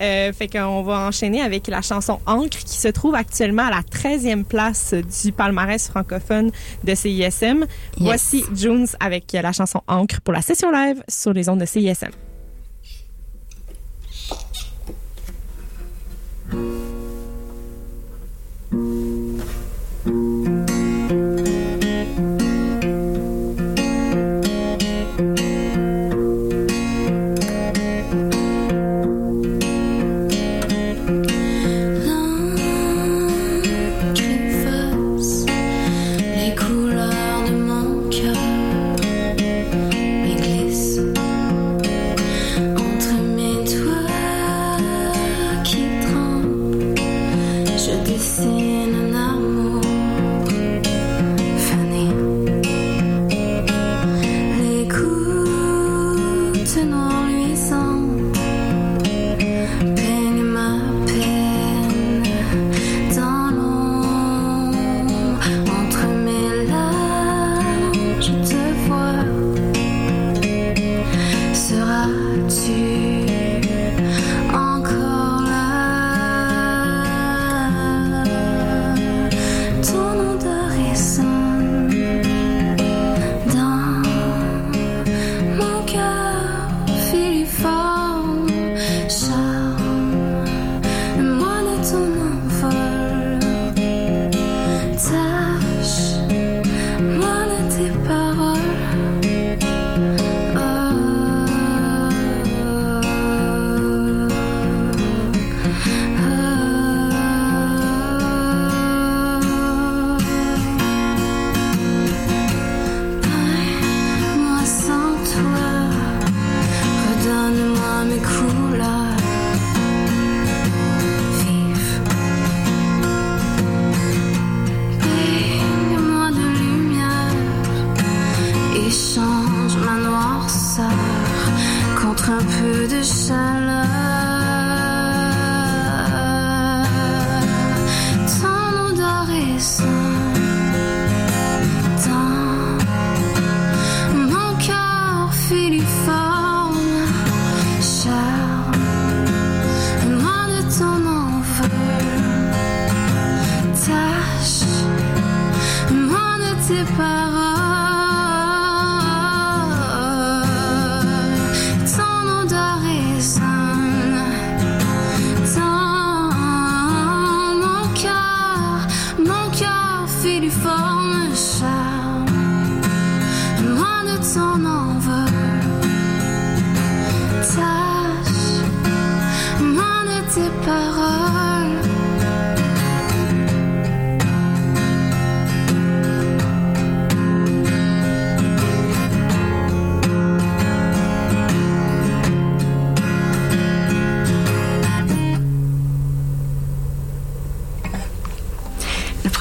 Euh, 0.00 0.32
fait 0.32 0.48
qu'on 0.48 0.82
va 0.82 1.00
enchaîner 1.00 1.42
avec 1.42 1.66
la 1.68 1.82
chanson 1.82 2.20
Encre 2.24 2.56
qui 2.56 2.78
se 2.78 2.88
trouve 2.88 3.14
actuellement 3.14 3.66
à 3.66 3.70
la 3.70 3.82
13e 3.82 4.31
place 4.40 4.94
du 5.22 5.32
palmarès 5.32 5.88
francophone 5.88 6.50
de 6.84 6.94
CISM. 6.94 7.66
Voici 7.98 8.44
Jones 8.54 8.86
avec 9.00 9.32
la 9.32 9.52
chanson 9.52 9.82
Encre 9.86 10.20
pour 10.22 10.32
la 10.32 10.42
session 10.42 10.70
live 10.70 11.02
sur 11.08 11.32
les 11.32 11.48
ondes 11.48 11.60
de 11.60 11.66
CISM. 11.66 12.10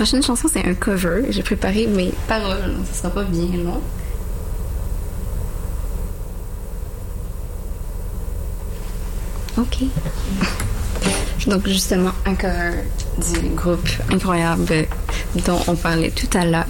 prochaine 0.01 0.23
chanson, 0.23 0.47
c'est 0.51 0.65
un 0.65 0.73
cover. 0.73 1.25
J'ai 1.29 1.43
préparé 1.43 1.85
mes 1.85 2.11
paroles, 2.27 2.73
donc 2.75 2.87
ça 2.87 3.03
sera 3.03 3.09
pas 3.11 3.23
bien, 3.23 3.45
non? 3.63 3.79
Ok. 9.59 9.83
Donc 11.45 11.67
justement, 11.67 12.13
un 12.25 12.33
cover 12.33 12.83
du 13.31 13.49
groupe 13.49 13.87
incroyable 14.11 14.87
dont 15.45 15.59
on 15.67 15.75
parlait 15.75 16.09
tout 16.09 16.35
à 16.35 16.45
l'heure, 16.45 16.65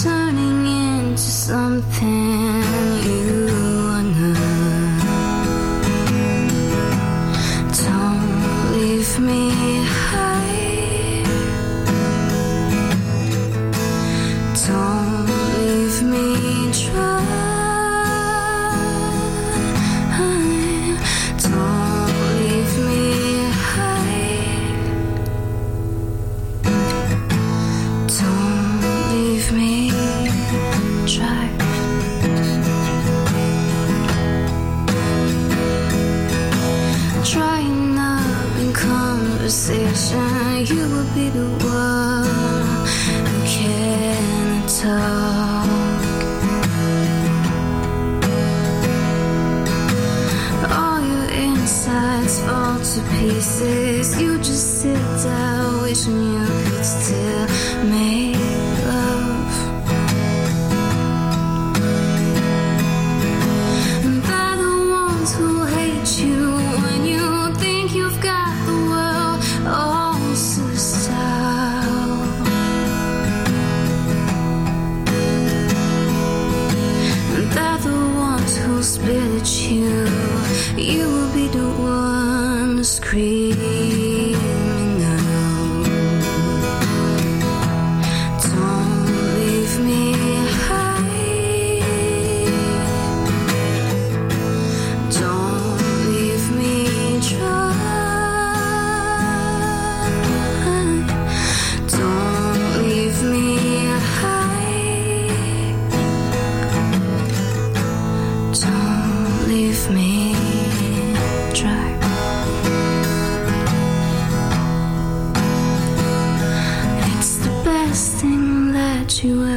turning 0.00 0.66
into 0.66 1.18
something. 1.18 2.31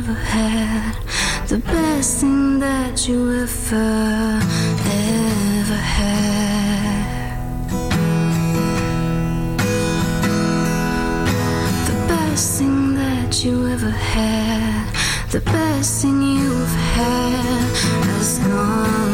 ever 0.07 0.19
had, 0.19 0.95
the 1.47 1.57
best 1.57 2.19
thing 2.21 2.59
that 2.59 3.07
you 3.07 3.41
ever, 3.41 4.39
ever 4.85 5.81
had. 5.97 7.69
The 11.87 11.97
best 12.07 12.59
thing 12.59 12.93
that 12.93 13.43
you 13.43 13.67
ever 13.67 13.89
had, 13.89 14.93
the 15.31 15.41
best 15.41 16.03
thing 16.03 16.21
you've 16.21 16.75
had, 16.93 17.75
has 18.05 18.39
gone. 18.39 19.04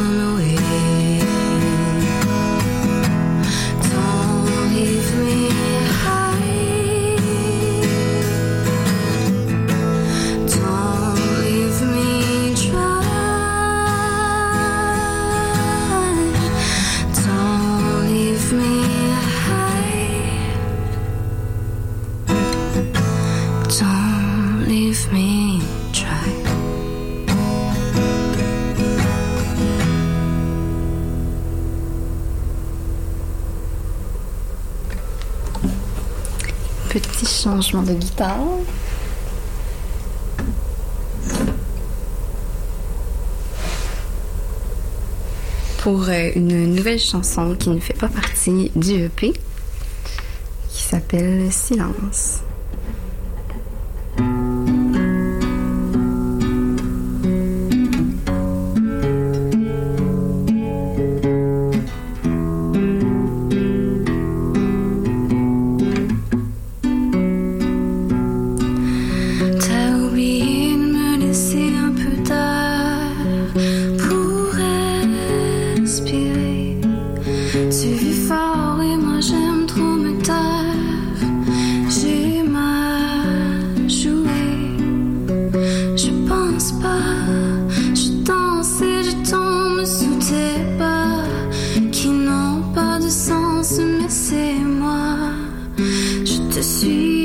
de 37.80 37.94
guitare. 37.94 38.38
Pour 45.80 46.10
euh, 46.10 46.30
une 46.36 46.76
nouvelle 46.76 47.00
chanson 47.00 47.56
qui 47.58 47.70
ne 47.70 47.80
fait 47.80 47.98
pas 47.98 48.10
partie 48.10 48.72
du 48.76 49.06
EP, 49.06 49.34
qui 50.70 50.84
s'appelle 50.84 51.52
Silence. 51.52 52.42
suis 96.82 97.21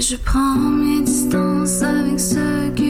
je 0.00 0.16
prends 0.16 0.56
mes 0.56 1.02
distances 1.02 1.82
avec 1.82 2.18
ceux 2.18 2.70
qui 2.74 2.89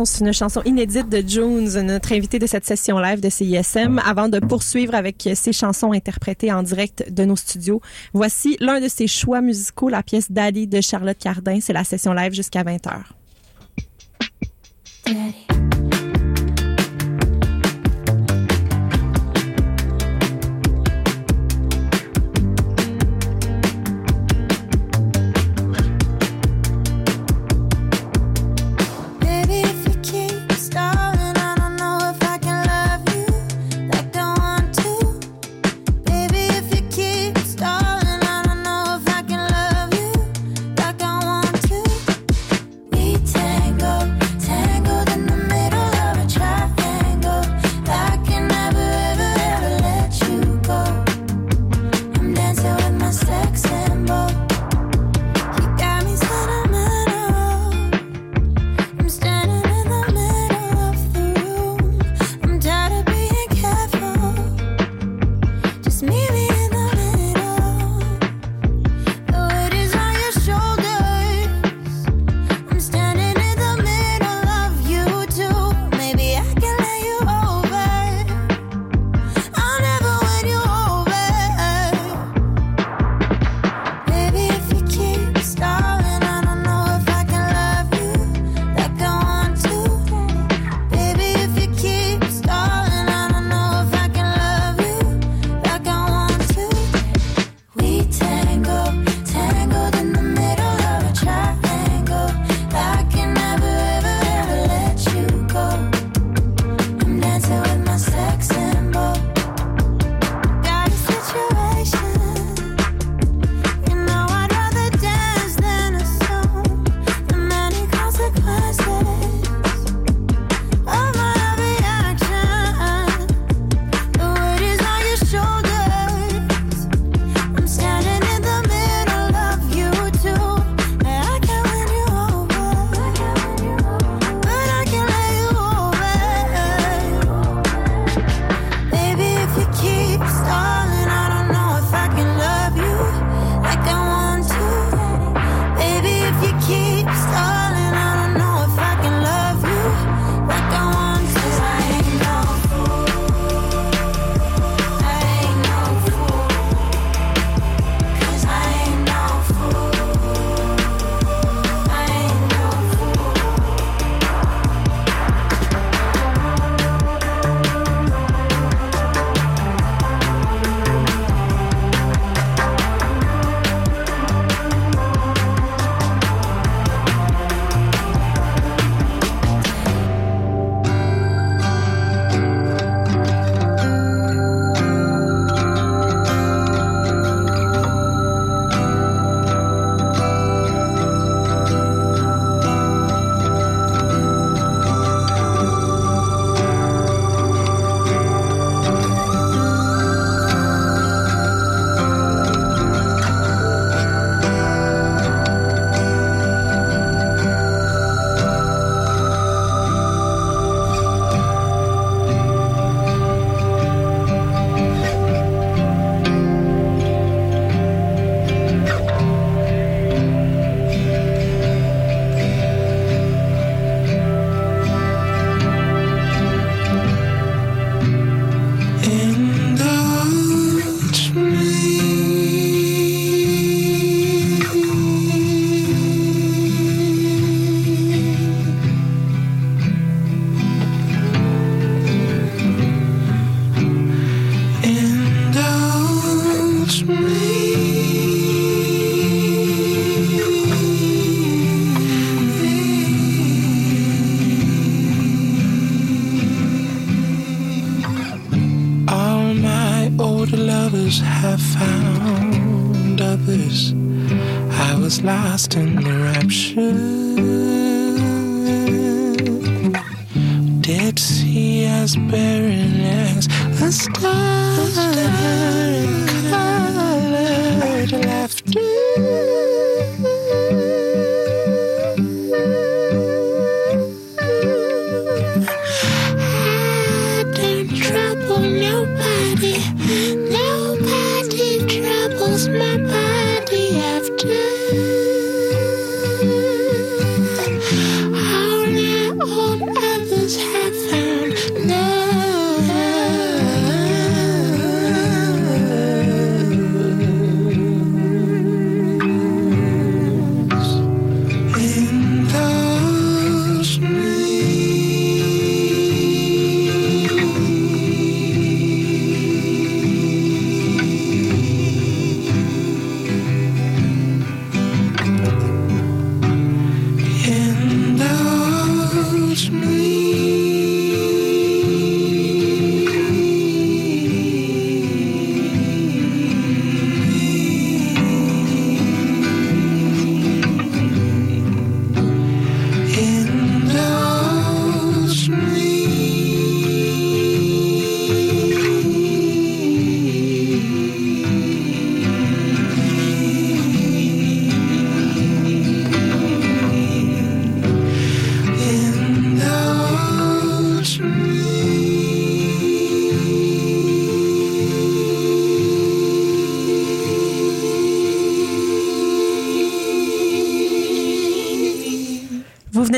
Une 0.00 0.32
chanson 0.32 0.62
inédite 0.64 1.10
de 1.10 1.22
Jones, 1.26 1.78
notre 1.82 2.12
invité 2.14 2.38
de 2.38 2.46
cette 2.46 2.64
session 2.64 2.98
live 2.98 3.20
de 3.20 3.28
CISM. 3.28 4.00
Avant 4.02 4.30
de 4.30 4.38
poursuivre 4.38 4.94
avec 4.94 5.28
ses 5.34 5.52
chansons 5.52 5.92
interprétées 5.92 6.50
en 6.50 6.62
direct 6.62 7.12
de 7.12 7.24
nos 7.26 7.36
studios, 7.36 7.82
voici 8.14 8.56
l'un 8.60 8.80
de 8.80 8.88
ses 8.88 9.06
choix 9.06 9.42
musicaux, 9.42 9.90
la 9.90 10.02
pièce 10.02 10.32
Daddy 10.32 10.66
de 10.66 10.80
Charlotte 10.80 11.18
Cardin. 11.18 11.58
C'est 11.60 11.74
la 11.74 11.84
session 11.84 12.14
live 12.14 12.32
jusqu'à 12.32 12.62
20h. 12.62 13.02
Daddy. 15.04 15.49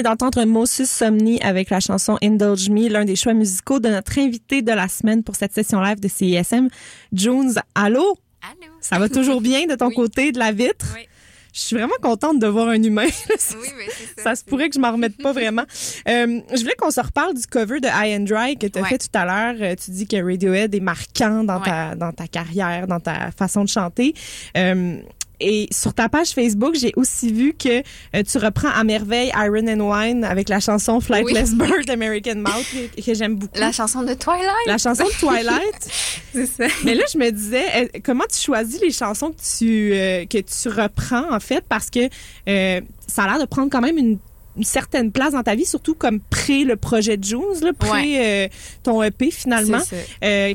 Venez 0.02 0.16
d'entendre 0.16 0.44
Moses 0.44 0.84
Somni 0.88 1.40
avec 1.42 1.70
la 1.70 1.78
chanson 1.80 2.18
Indulge 2.22 2.68
Me, 2.70 2.88
l'un 2.88 3.04
des 3.04 3.14
choix 3.16 3.34
musicaux 3.34 3.78
de 3.78 3.88
notre 3.88 4.18
invité 4.18 4.60
de 4.62 4.72
la 4.72 4.88
semaine 4.88 5.22
pour 5.22 5.36
cette 5.36 5.52
session 5.54 5.80
live 5.80 6.00
de 6.00 6.08
CISM, 6.08 6.68
Jones. 7.12 7.54
Allô? 7.74 8.18
Allô? 8.42 8.72
Ça 8.80 8.98
va 8.98 9.08
toujours 9.08 9.40
bien 9.40 9.66
de 9.66 9.74
ton 9.76 9.88
Oui. 9.88 9.94
côté 9.94 10.32
de 10.32 10.38
la 10.40 10.50
vitre? 10.52 10.86
Oui. 10.94 11.06
Je 11.54 11.60
suis 11.60 11.76
vraiment 11.76 11.92
contente 12.02 12.38
de 12.38 12.46
voir 12.46 12.68
un 12.68 12.82
humain. 12.82 13.04
Oui, 13.04 13.68
mais 13.78 13.84
c'est 13.90 14.16
ça. 14.16 14.22
Ça 14.22 14.34
se 14.36 14.42
pourrait 14.44 14.70
que 14.70 14.74
je 14.74 14.80
m'en 14.80 14.90
remette 14.92 15.16
pas 15.22 15.32
vraiment. 15.32 15.64
Euh, 16.08 16.40
je 16.52 16.60
voulais 16.62 16.74
qu'on 16.76 16.90
se 16.90 17.00
reparle 17.00 17.34
du 17.34 17.46
cover 17.46 17.78
de 17.78 17.86
High 17.86 18.18
and 18.20 18.24
Dry 18.24 18.56
que 18.58 18.66
tu 18.66 18.78
as 18.78 18.82
Ouais. 18.82 18.88
fait 18.88 18.98
tout 18.98 19.06
à 19.16 19.24
l'heure. 19.24 19.54
Euh, 19.60 19.76
Tu 19.76 19.92
dis 19.92 20.06
que 20.08 20.16
Radiohead 20.16 20.74
est 20.74 20.80
marquant 20.80 21.44
dans, 21.44 21.60
ta, 21.60 21.94
dans 21.94 22.10
ta 22.10 22.26
carrière, 22.26 22.88
dans 22.88 22.98
ta 22.98 23.30
façon 23.30 23.62
de 23.62 23.68
chanter. 23.68 24.14
Euh, 24.56 24.96
et 25.42 25.68
sur 25.72 25.92
ta 25.94 26.08
page 26.08 26.30
Facebook, 26.30 26.74
j'ai 26.74 26.92
aussi 26.96 27.32
vu 27.32 27.54
que 27.54 27.80
euh, 27.80 28.22
tu 28.22 28.38
reprends 28.38 28.70
à 28.70 28.84
merveille 28.84 29.32
Iron 29.36 29.66
and 29.68 29.80
Wine 29.80 30.24
avec 30.24 30.48
la 30.48 30.60
chanson 30.60 31.00
Flightless 31.00 31.50
Oui. 31.50 31.66
Bird 31.68 31.90
American 31.90 32.36
Mouth 32.36 32.66
que, 32.96 33.02
que 33.02 33.14
j'aime 33.14 33.36
beaucoup. 33.36 33.58
La 33.58 33.72
chanson 33.72 34.02
de 34.02 34.14
Twilight. 34.14 34.66
La 34.66 34.78
chanson 34.78 35.04
de 35.04 35.18
Twilight. 35.18 35.88
C'est 36.32 36.46
ça. 36.46 36.66
Mais 36.84 36.94
là, 36.94 37.04
je 37.12 37.18
me 37.18 37.30
disais, 37.30 37.64
euh, 37.76 37.86
comment 38.04 38.24
tu 38.32 38.40
choisis 38.40 38.80
les 38.80 38.92
chansons 38.92 39.30
que 39.32 39.58
tu, 39.58 39.92
euh, 39.94 40.24
que 40.26 40.38
tu 40.38 40.68
reprends, 40.68 41.34
en 41.34 41.40
fait, 41.40 41.64
parce 41.68 41.90
que 41.90 42.08
ça 42.46 43.24
a 43.24 43.26
l'air 43.26 43.38
de 43.40 43.44
prendre 43.44 43.70
quand 43.70 43.80
même 43.80 43.98
une, 43.98 44.18
une 44.56 44.64
certaine 44.64 45.12
place 45.12 45.32
dans 45.32 45.42
ta 45.42 45.54
vie, 45.54 45.64
surtout 45.64 45.94
comme 45.94 46.20
pré 46.20 46.64
le 46.64 46.76
projet 46.76 47.16
de 47.16 47.24
Jones, 47.24 47.60
là, 47.62 47.72
pré 47.72 48.44
euh, 48.44 48.48
ton 48.82 49.02
EP, 49.02 49.30
finalement. 49.30 49.80
Euh, 50.22 50.54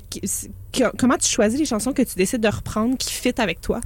comment 0.97 1.17
tu 1.17 1.27
choisis 1.29 1.59
les 1.59 1.65
chansons 1.65 1.93
que 1.93 2.01
tu 2.01 2.15
décides 2.15 2.41
de 2.41 2.47
reprendre 2.47 2.97
qui 2.97 3.11
fit 3.13 3.33
avec 3.37 3.61
toi? 3.61 3.79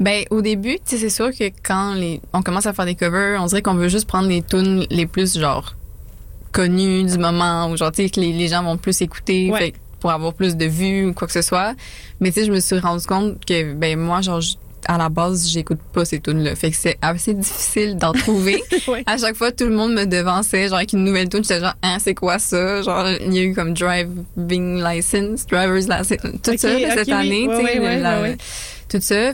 Ben 0.00 0.24
au 0.30 0.42
début, 0.42 0.74
tu 0.76 0.80
sais, 0.84 0.98
c'est 0.98 1.10
sûr 1.10 1.30
que 1.30 1.44
quand 1.64 1.94
les 1.94 2.20
on 2.32 2.42
commence 2.42 2.66
à 2.66 2.72
faire 2.72 2.84
des 2.86 2.94
covers, 2.94 3.40
on 3.42 3.46
dirait 3.46 3.62
qu'on 3.62 3.74
veut 3.74 3.88
juste 3.88 4.06
prendre 4.06 4.28
les 4.28 4.42
tunes 4.42 4.86
les 4.90 5.06
plus 5.06 5.38
genre 5.38 5.74
connues 6.52 7.04
du 7.04 7.18
moment 7.18 7.70
ou 7.70 7.76
genre 7.76 7.92
tu 7.92 8.02
sais 8.04 8.10
que 8.10 8.20
les, 8.20 8.32
les 8.32 8.48
gens 8.48 8.62
vont 8.62 8.76
plus 8.78 9.00
écouter 9.02 9.50
Ouais. 9.50 9.58
fait 9.58 9.70
que 9.72 9.76
pour 10.00 10.10
avoir 10.10 10.34
plus 10.34 10.56
de 10.56 10.66
vues 10.66 11.06
ou 11.06 11.14
quoi 11.14 11.26
que 11.26 11.32
ce 11.32 11.42
soit. 11.42 11.74
Mais 12.20 12.30
tu 12.30 12.40
sais, 12.40 12.46
je 12.46 12.52
me 12.52 12.60
suis 12.60 12.78
rendu 12.78 13.04
compte 13.06 13.44
que 13.44 13.72
ben 13.74 13.98
moi 13.98 14.20
genre 14.20 14.40
je- 14.40 14.54
à 14.86 14.98
la 14.98 15.08
base, 15.08 15.48
j'écoute 15.48 15.78
pas 15.92 16.04
ces 16.04 16.20
tunes 16.20 16.42
là. 16.42 16.54
Fait 16.56 16.70
que 16.70 16.76
c'est 16.76 16.96
assez 17.02 17.34
difficile 17.34 17.96
d'en 17.96 18.12
trouver. 18.12 18.62
À 19.06 19.18
chaque 19.18 19.36
fois, 19.36 19.52
tout 19.52 19.64
le 19.64 19.74
monde 19.74 19.92
me 19.92 20.04
devançait 20.06 20.68
genre 20.68 20.78
avec 20.78 20.92
une 20.92 21.04
nouvelle 21.04 21.28
tune, 21.28 21.42
j'étais 21.42 21.60
genre 21.60 21.74
hein, 21.82 21.98
c'est 22.00 22.14
quoi 22.14 22.38
ça? 22.38 22.82
Genre 22.82 23.06
il 23.20 23.34
y 23.34 23.38
a 23.38 23.42
eu 23.42 23.54
comme 23.54 23.74
driving 23.74 24.82
license, 24.82 25.46
driver's 25.46 25.88
license, 25.88 26.18
tout 26.42 26.56
ça 26.56 26.68
cette 26.94 27.08
année, 27.10 27.48
tu 27.48 27.80
la- 28.00 28.32
tout 28.88 28.98
ça. 29.00 29.32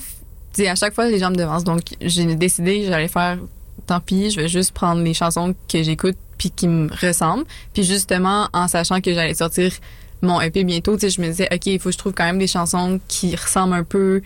Tu 0.55 0.63
sais, 0.63 0.69
à 0.69 0.75
chaque 0.75 0.95
fois, 0.95 1.09
les 1.09 1.19
gens 1.19 1.31
me 1.31 1.37
devancent. 1.37 1.65
Donc, 1.65 1.81
j'ai 2.01 2.27
décidé 2.35 2.83
que 2.83 2.89
j'allais 2.89 3.09
faire, 3.09 3.39
tant 3.87 4.01
pis, 4.01 4.31
je 4.31 4.41
vais 4.41 4.49
juste 4.49 4.73
prendre 4.73 5.03
les 5.03 5.15
chansons 5.15 5.55
que 5.67 5.83
j'écoute 5.83 6.17
puis 6.37 6.51
qui 6.51 6.69
me 6.69 6.91
ressemblent. 7.01 7.45
Puis 7.73 7.85
justement, 7.85 8.49
en 8.53 8.69
sachant 8.69 9.01
que 9.01 9.15
j'allais 9.15 9.35
sortir 9.35 9.73
mon 10.21 10.41
EP 10.41 10.63
bientôt, 10.65 10.95
tu 10.95 11.01
sais, 11.01 11.11
je 11.11 11.21
me 11.21 11.27
disais, 11.29 11.49
OK, 11.53 11.67
il 11.67 11.79
faut 11.81 11.89
que 11.89 11.95
je 11.95 11.99
trouve 11.99 12.13
quand 12.13 12.25
même 12.25 12.39
des 12.39 12.47
chansons 12.47 13.01
qui 13.09 13.35
ressemblent 13.35 13.75
un 13.75 13.83
peu 13.85 14.21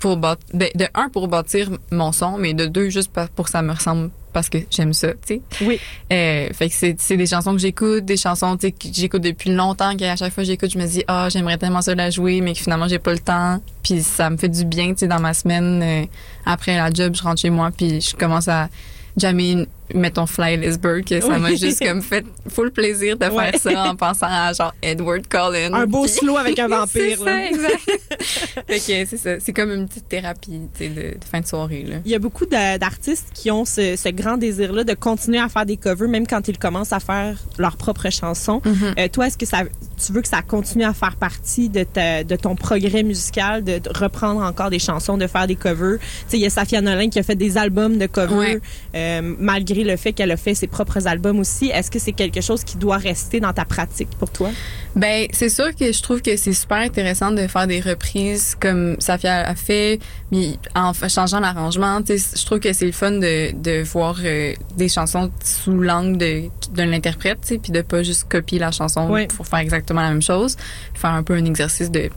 pour 0.00 0.16
ben, 0.16 0.36
de 0.52 0.86
un, 0.94 1.08
pour 1.10 1.28
bâtir 1.28 1.70
mon 1.92 2.10
son, 2.10 2.38
mais 2.38 2.54
de 2.54 2.66
deux, 2.66 2.88
juste 2.88 3.12
pour 3.36 3.44
que 3.44 3.50
ça 3.50 3.62
me 3.62 3.72
ressemble 3.72 4.10
parce 4.32 4.48
que 4.48 4.58
j'aime 4.70 4.92
ça, 4.92 5.12
tu 5.12 5.18
sais. 5.24 5.40
Oui. 5.60 5.78
Euh, 6.12 6.48
fait 6.52 6.68
que 6.68 6.74
c'est, 6.74 6.96
c'est 7.00 7.16
des 7.16 7.26
chansons 7.26 7.52
que 7.52 7.58
j'écoute, 7.58 8.04
des 8.04 8.16
chansons 8.16 8.56
tu 8.56 8.68
sais, 8.68 8.72
que 8.72 8.88
j'écoute 8.92 9.22
depuis 9.22 9.50
longtemps, 9.52 9.96
qu'à 9.96 10.16
chaque 10.16 10.32
fois 10.32 10.44
que 10.44 10.48
j'écoute, 10.48 10.70
je 10.72 10.78
me 10.78 10.86
dis 10.86 11.04
ah 11.08 11.28
j'aimerais 11.28 11.58
tellement 11.58 11.82
ça 11.82 11.94
la 11.94 12.10
jouer, 12.10 12.40
mais 12.40 12.54
que 12.54 12.60
finalement 12.60 12.88
j'ai 12.88 12.98
pas 12.98 13.12
le 13.12 13.18
temps. 13.18 13.60
Puis 13.82 14.02
ça 14.02 14.30
me 14.30 14.36
fait 14.36 14.48
du 14.48 14.64
bien, 14.64 14.92
tu 14.92 15.00
sais, 15.00 15.08
dans 15.08 15.20
ma 15.20 15.34
semaine 15.34 15.82
euh, 15.82 16.06
après 16.46 16.76
la 16.76 16.90
job, 16.90 17.14
je 17.14 17.22
rentre 17.22 17.40
chez 17.40 17.50
moi, 17.50 17.70
puis 17.76 18.00
je 18.00 18.16
commence 18.16 18.48
à 18.48 18.68
jammer, 19.16 19.66
mettons 19.94 20.26
Fly 20.26 20.56
Lisburg, 20.56 21.04
que 21.04 21.20
ça 21.20 21.38
m'a 21.38 21.54
juste 21.54 21.84
comme 21.84 22.02
fait 22.02 22.24
full 22.48 22.70
plaisir 22.70 23.16
de 23.18 23.26
Ouais. 23.26 23.50
faire 23.52 23.60
ça 23.60 23.84
en 23.90 23.96
pensant 23.96 24.26
à 24.28 24.52
genre 24.52 24.74
Edward 24.82 25.26
Cullen. 25.28 25.74
Un 25.74 25.86
beau 25.86 26.06
slow 26.08 26.36
avec 26.36 26.58
un 26.58 26.68
c'est 26.68 26.74
vampire. 27.14 27.18
ça, 27.18 27.24
là. 27.24 27.46
exact. 27.46 27.90
fait 28.66 28.78
que 28.78 28.80
c'est 29.10 29.16
ça, 29.16 29.30
c'est 29.40 29.52
comme 29.52 29.70
une 29.72 29.88
petite 29.88 30.08
thérapie, 30.08 30.60
tu 30.76 30.84
sais, 30.84 30.88
de, 30.88 31.18
de 31.18 31.24
fin 31.30 31.40
de 31.40 31.46
soirée 31.46 31.84
là. 31.88 31.96
Il 32.04 32.10
y 32.10 32.14
a 32.14 32.18
beaucoup 32.18 32.46
d'a- 32.46 32.78
d'artistes 32.78 33.28
qui 33.34 33.50
ont 33.50 33.64
ce, 33.64 33.96
ce 33.96 34.08
grand 34.08 34.36
désir-là 34.36 34.84
de 34.84 34.94
continuer 34.94 35.38
à 35.38 35.48
faire 35.48 35.66
des 35.66 35.76
covers, 35.76 36.08
même 36.08 36.26
quand 36.26 36.48
ils 36.48 36.58
commencent 36.58 36.92
à 36.92 37.00
faire 37.00 37.36
leurs 37.58 37.76
propres 37.76 38.10
chansons. 38.10 38.60
Mhm. 38.64 38.94
Euh, 38.98 39.08
toi, 39.08 39.26
est-ce 39.26 39.38
que 39.38 39.46
ça, 39.46 39.62
tu 40.04 40.12
veux 40.12 40.22
que 40.22 40.28
ça 40.28 40.42
continue 40.42 40.84
à 40.84 40.92
faire 40.94 41.16
partie 41.16 41.68
de, 41.68 41.84
ta- 41.84 42.24
de 42.24 42.36
ton 42.36 42.54
progrès 42.56 43.02
musical, 43.02 43.62
de, 43.64 43.78
de 43.78 43.90
reprendre 43.98 44.40
encore 44.42 44.70
des 44.70 44.78
chansons, 44.78 45.16
de 45.16 45.26
faire 45.26 45.46
des 45.46 45.56
covers? 45.56 45.98
Tu 45.98 46.06
sais, 46.28 46.36
il 46.38 46.40
y 46.42 46.46
a 46.46 46.50
Safia 46.50 46.80
Nolin 46.80 47.08
qui 47.08 47.18
a 47.18 47.22
fait 47.22 47.34
des 47.36 47.56
albums 47.58 47.98
de 47.98 48.06
covers, 48.06 48.30
Ouais. 48.38 48.60
euh, 48.94 49.34
malgré 49.38 49.79
le 49.84 49.96
fait 49.96 50.12
qu'elle 50.12 50.30
a 50.30 50.36
fait 50.36 50.54
ses 50.54 50.66
propres 50.66 51.06
albums 51.06 51.38
aussi. 51.38 51.68
Est-ce 51.68 51.90
que 51.90 51.98
c'est 51.98 52.12
quelque 52.12 52.40
chose 52.40 52.64
qui 52.64 52.76
doit 52.76 52.96
rester 52.96 53.40
dans 53.40 53.52
ta 53.52 53.64
pratique 53.64 54.10
pour 54.18 54.30
toi? 54.30 54.50
Ben, 54.96 55.26
c'est 55.32 55.48
sûr 55.48 55.74
que 55.74 55.92
je 55.92 56.02
trouve 56.02 56.20
que 56.20 56.36
c'est 56.36 56.52
super 56.52 56.78
intéressant 56.78 57.30
de 57.30 57.46
faire 57.46 57.66
des 57.66 57.80
reprises 57.80 58.56
comme 58.58 58.96
Safia 58.98 59.48
a 59.48 59.54
fait, 59.54 60.00
mais 60.32 60.54
en 60.74 60.92
changeant 60.92 61.40
l'arrangement. 61.40 62.00
Je 62.06 62.44
trouve 62.44 62.60
que 62.60 62.72
c'est 62.72 62.86
le 62.86 62.92
fun 62.92 63.12
de, 63.12 63.52
de 63.52 63.82
voir 63.82 64.16
euh, 64.24 64.52
des 64.76 64.88
chansons 64.88 65.30
sous 65.44 65.78
l'angle 65.78 66.18
de, 66.18 66.42
de 66.72 66.82
l'interprète, 66.82 67.38
puis 67.62 67.72
de 67.72 67.82
pas 67.82 68.02
juste 68.02 68.28
copier 68.28 68.58
la 68.58 68.70
chanson 68.70 69.08
pour 69.36 69.46
faire 69.46 69.60
exactement 69.60 70.00
la 70.00 70.10
même 70.10 70.22
chose. 70.22 70.56
Faire 70.94 71.10
un 71.10 71.22
peu 71.22 71.34
un 71.34 71.44
exercice 71.44 71.90
de 71.90 72.10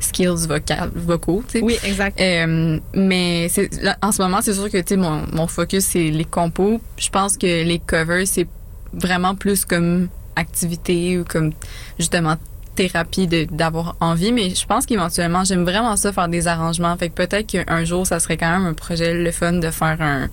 skills 0.00 0.46
vocal, 0.46 0.90
vocaux, 0.94 1.42
tu 1.46 1.58
sais. 1.58 1.64
Oui, 1.64 1.78
exact. 1.84 2.20
Euh, 2.20 2.78
mais 2.94 3.48
c'est, 3.48 3.82
là, 3.82 3.96
en 4.02 4.12
ce 4.12 4.22
moment, 4.22 4.38
c'est 4.42 4.54
sûr 4.54 4.70
que 4.70 4.78
tu 4.78 4.88
sais, 4.88 4.96
mon, 4.96 5.24
mon 5.32 5.46
focus, 5.46 5.84
c'est 5.84 6.10
les 6.10 6.24
compos. 6.24 6.80
Je 6.98 7.08
pense 7.08 7.36
que 7.36 7.64
les 7.64 7.78
covers, 7.78 8.26
c'est 8.26 8.46
vraiment 8.92 9.34
plus 9.34 9.64
comme 9.64 10.08
activité 10.36 11.18
ou 11.18 11.24
comme 11.24 11.52
justement 11.98 12.36
thérapie 12.74 13.26
d'avoir 13.26 13.96
envie 14.00 14.32
mais 14.32 14.50
je 14.50 14.66
pense 14.66 14.84
qu'éventuellement 14.84 15.44
j'aime 15.44 15.64
vraiment 15.64 15.96
ça 15.96 16.12
faire 16.12 16.28
des 16.28 16.46
arrangements 16.46 16.94
fait 16.98 17.08
que 17.08 17.14
peut-être 17.14 17.46
qu'un 17.46 17.84
jour 17.86 18.06
ça 18.06 18.20
serait 18.20 18.36
quand 18.36 18.50
même 18.50 18.66
un 18.66 18.74
projet 18.74 19.14
le 19.14 19.30
fun 19.30 19.54
de 19.54 19.70
faire 19.70 19.96
un 20.00 20.28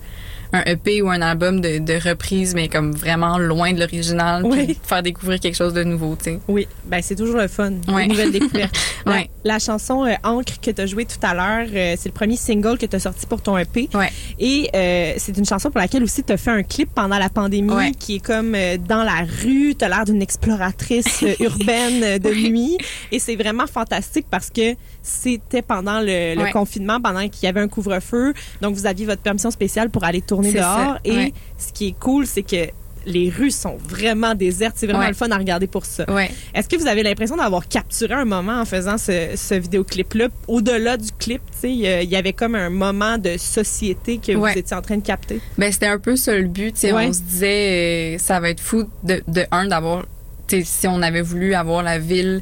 un 0.54 0.62
EP 0.66 1.02
ou 1.02 1.10
un 1.10 1.20
album 1.20 1.60
de, 1.60 1.78
de 1.78 2.08
reprise, 2.08 2.54
mais 2.54 2.68
comme 2.68 2.92
vraiment 2.92 3.38
loin 3.38 3.72
de 3.72 3.80
l'original, 3.80 4.42
Oui. 4.44 4.78
faire 4.82 5.02
découvrir 5.02 5.40
quelque 5.40 5.56
chose 5.56 5.74
de 5.74 5.82
nouveau, 5.84 6.16
tu 6.16 6.24
sais. 6.24 6.38
Oui, 6.48 6.66
ben 6.84 7.00
c'est 7.02 7.16
toujours 7.16 7.36
le 7.36 7.48
fun. 7.48 7.72
Ouais. 7.88 8.04
Une 8.04 8.10
nouvelle 8.10 8.32
découverte. 8.32 8.74
La, 9.06 9.12
Ouais. 9.12 9.28
la 9.44 9.58
chanson 9.58 10.06
euh, 10.06 10.14
Encre 10.24 10.58
que 10.62 10.70
tu 10.70 10.80
as 10.80 10.86
jouée 10.86 11.04
tout 11.04 11.18
à 11.22 11.34
l'heure, 11.34 11.66
euh, 11.74 11.94
c'est 11.98 12.08
le 12.08 12.14
premier 12.14 12.36
single 12.36 12.78
que 12.78 12.86
tu 12.86 12.96
as 12.96 13.00
sorti 13.00 13.26
pour 13.26 13.42
ton 13.42 13.58
EP. 13.58 13.90
Ouais. 13.92 14.10
Et 14.38 14.70
euh, 14.74 15.12
c'est 15.18 15.36
une 15.36 15.44
chanson 15.44 15.70
pour 15.70 15.78
laquelle 15.80 16.02
aussi 16.02 16.22
tu 16.24 16.32
as 16.32 16.38
fait 16.38 16.50
un 16.52 16.62
clip 16.62 16.88
pendant 16.94 17.18
la 17.18 17.28
pandémie 17.28 17.92
qui 17.98 18.16
est 18.16 18.20
comme 18.24 18.54
euh, 18.54 18.78
dans 18.78 19.02
la 19.04 19.26
rue, 19.42 19.74
tu 19.78 19.84
as 19.84 19.88
l'air 19.90 20.04
d'une 20.06 20.22
exploratrice 20.22 21.22
urbaine 21.40 22.18
de 22.18 22.30
nuit 22.48 22.78
et 23.12 23.18
c'est 23.18 23.36
vraiment 23.36 23.66
fantastique 23.66 24.26
parce 24.30 24.48
que 24.50 24.74
c'était 25.06 25.62
pendant 25.62 26.00
le, 26.00 26.34
le 26.34 26.42
Ouais. 26.42 26.50
confinement, 26.50 27.00
pendant 27.00 27.28
qu'il 27.28 27.44
y 27.44 27.46
avait 27.46 27.60
un 27.60 27.68
couvre-feu. 27.68 28.32
Donc 28.62 28.74
vous 28.74 28.86
aviez 28.86 29.04
votre 29.06 29.22
permission 29.22 29.50
spéciale 29.52 29.90
pour 29.90 30.02
aller 30.04 30.22
tourner 30.22 30.52
dehors 30.52 30.64
ça, 30.64 30.98
et 31.04 31.16
ouais. 31.16 31.32
ce 31.58 31.72
qui 31.72 31.88
est 31.88 31.98
cool, 32.00 32.26
c'est 32.26 32.42
que 32.42 32.70
les 33.06 33.28
rues 33.28 33.50
sont 33.50 33.76
vraiment 33.86 34.34
désertes. 34.34 34.76
C'est 34.78 34.86
vraiment 34.86 35.00
Ouais. 35.02 35.08
le 35.08 35.14
fun 35.14 35.30
à 35.30 35.36
regarder 35.36 35.66
pour 35.66 35.84
ça. 35.84 36.10
Ouais. 36.10 36.30
Est-ce 36.54 36.70
que 36.70 36.76
vous 36.76 36.86
avez 36.86 37.02
l'impression 37.02 37.36
d'avoir 37.36 37.68
capturé 37.68 38.14
un 38.14 38.24
moment 38.24 38.62
en 38.62 38.64
faisant 38.64 38.96
ce, 38.96 39.32
ce 39.36 39.52
vidéoclip-là? 39.54 40.28
Au-delà 40.48 40.96
du 40.96 41.10
clip, 41.18 41.42
tu 41.52 41.58
sais, 41.60 41.70
il 41.70 42.08
y 42.08 42.16
avait 42.16 42.32
comme 42.32 42.54
un 42.54 42.70
moment 42.70 43.18
de 43.18 43.36
société 43.36 44.16
que 44.16 44.32
Ouais. 44.32 44.52
vous 44.52 44.58
étiez 44.58 44.74
en 44.74 44.80
train 44.80 44.96
de 44.96 45.02
capter? 45.04 45.38
Ben 45.58 45.70
c'était 45.70 45.86
un 45.88 45.98
peu 45.98 46.16
ça 46.16 46.34
le 46.34 46.46
but, 46.48 46.72
tu 46.72 46.80
sais, 46.80 46.92
Ouais. 46.92 47.08
on 47.08 47.12
se 47.12 47.20
disait 47.20 48.14
euh, 48.14 48.18
ça 48.18 48.40
va 48.40 48.48
être 48.48 48.60
fou 48.60 48.84
de 49.02 49.22
de 49.28 49.44
un 49.50 49.66
d'avoir 49.66 50.06
tu 50.48 50.60
sais 50.60 50.64
si 50.64 50.86
on 50.88 51.02
avait 51.02 51.20
voulu 51.22 51.52
avoir 51.54 51.82
la 51.82 51.98
ville 51.98 52.40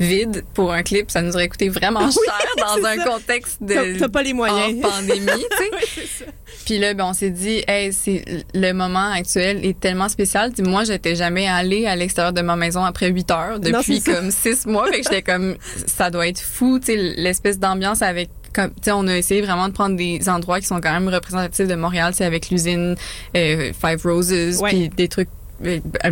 vide 0.00 0.44
pour 0.54 0.72
un 0.72 0.82
clip, 0.82 1.10
ça 1.10 1.22
nous 1.22 1.34
aurait 1.34 1.48
coûté 1.48 1.68
vraiment 1.68 2.00
Oui, 2.06 2.12
cher 2.24 2.66
dans 2.66 2.84
un 2.86 2.96
ça. 2.96 3.04
contexte 3.04 3.62
de 3.62 3.98
T'as 3.98 4.08
pas 4.08 4.22
les 4.22 4.32
moyens. 4.32 4.74
hors 4.82 4.90
pandémie, 4.92 5.26
tu 5.26 5.56
sais. 5.96 6.26
Puis 6.66 6.78
là, 6.78 6.94
ben, 6.94 7.04
on 7.04 7.12
s'est 7.12 7.30
dit, 7.30 7.62
hey, 7.68 7.92
c'est 7.92 8.24
le 8.54 8.72
moment 8.72 9.10
actuel 9.12 9.64
est 9.64 9.78
tellement 9.78 10.08
spécial. 10.08 10.52
Sais, 10.56 10.62
moi, 10.62 10.84
j'étais 10.84 11.14
jamais 11.14 11.46
allée 11.46 11.86
à 11.86 11.94
l'extérieur 11.94 12.32
de 12.32 12.40
ma 12.40 12.56
maison 12.56 12.84
après 12.84 13.08
8 13.08 13.30
heures 13.30 13.60
depuis 13.60 14.00
comme 14.02 14.30
six 14.30 14.66
mois. 14.66 14.86
Fait 14.90 15.00
que 15.00 15.04
j'étais 15.04 15.22
comme, 15.22 15.56
ça 15.86 16.10
doit 16.10 16.26
être 16.26 16.40
fou, 16.40 16.78
tu 16.78 16.86
sais, 16.86 16.96
l'espèce 16.96 17.58
d'ambiance 17.58 18.02
avec 18.02 18.30
comme 18.54 18.70
on 18.92 19.08
a 19.08 19.16
essayé 19.16 19.42
vraiment 19.42 19.66
de 19.68 19.72
prendre 19.72 19.96
des 19.96 20.28
endroits 20.28 20.60
qui 20.60 20.66
sont 20.66 20.80
quand 20.80 20.92
même 20.92 21.08
représentatifs 21.08 21.66
de 21.66 21.74
Montréal 21.74 22.12
c'est 22.14 22.24
avec 22.24 22.50
l'usine 22.50 22.94
euh, 23.36 23.72
Five 23.72 24.00
Roses 24.04 24.62
puis 24.62 24.88
des 24.90 25.08
trucs 25.08 25.28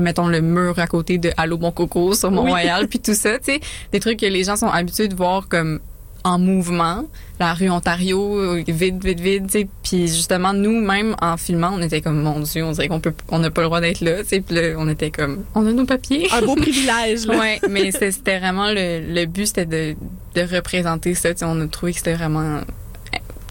mettons 0.00 0.28
le 0.28 0.40
mur 0.40 0.78
à 0.78 0.86
côté 0.86 1.18
de 1.18 1.30
Allô 1.36 1.58
Bon 1.58 1.72
Coco 1.72 2.14
sur 2.14 2.30
Mont-Royal 2.30 2.86
puis 2.88 3.00
tout 3.00 3.14
ça 3.14 3.38
tu 3.38 3.46
sais 3.52 3.60
des 3.92 4.00
trucs 4.00 4.20
que 4.20 4.26
les 4.26 4.44
gens 4.44 4.56
sont 4.56 4.68
habitués 4.68 5.08
de 5.08 5.14
voir 5.14 5.48
comme 5.48 5.80
en 6.24 6.38
mouvement 6.38 7.04
la 7.40 7.52
rue 7.52 7.68
Ontario 7.68 8.54
vide 8.68 9.02
vide 9.04 9.20
vide 9.20 9.46
tu 9.46 9.52
sais 9.52 9.68
puis 9.82 10.06
justement 10.06 10.52
nous 10.52 10.80
même 10.80 11.16
en 11.20 11.36
filmant 11.36 11.72
on 11.74 11.82
était 11.82 12.00
comme 12.00 12.22
mon 12.22 12.38
dieu 12.38 12.64
on 12.64 12.70
dirait 12.70 12.86
qu'on 12.86 13.00
peut 13.00 13.12
on 13.28 13.40
n'a 13.40 13.50
pas 13.50 13.62
le 13.62 13.66
droit 13.66 13.80
d'être 13.80 14.00
là 14.00 14.22
tu 14.22 14.28
sais 14.28 14.40
puis 14.40 14.54
là 14.54 14.62
on 14.78 14.88
était 14.88 15.10
comme 15.10 15.42
on 15.56 15.66
a 15.66 15.72
nos 15.72 15.84
papiers 15.84 16.28
Un 16.32 16.42
beau 16.42 16.54
privilège, 16.54 17.26
là. 17.26 17.36
Ouais, 17.36 17.60
mais 17.68 17.90
c'était 17.90 18.38
vraiment 18.38 18.68
le, 18.70 19.00
le 19.12 19.26
but, 19.26 19.46
c'était 19.46 19.66
de, 19.66 19.96
de 20.40 20.54
représenter 20.54 21.14
ça. 21.14 21.32
Tu 21.32 21.38
sais, 21.40 21.44
on 21.44 21.60
a 21.60 21.66
trouvé 21.66 21.92
que 21.92 21.98
c'était 21.98 22.14
vraiment. 22.14 22.60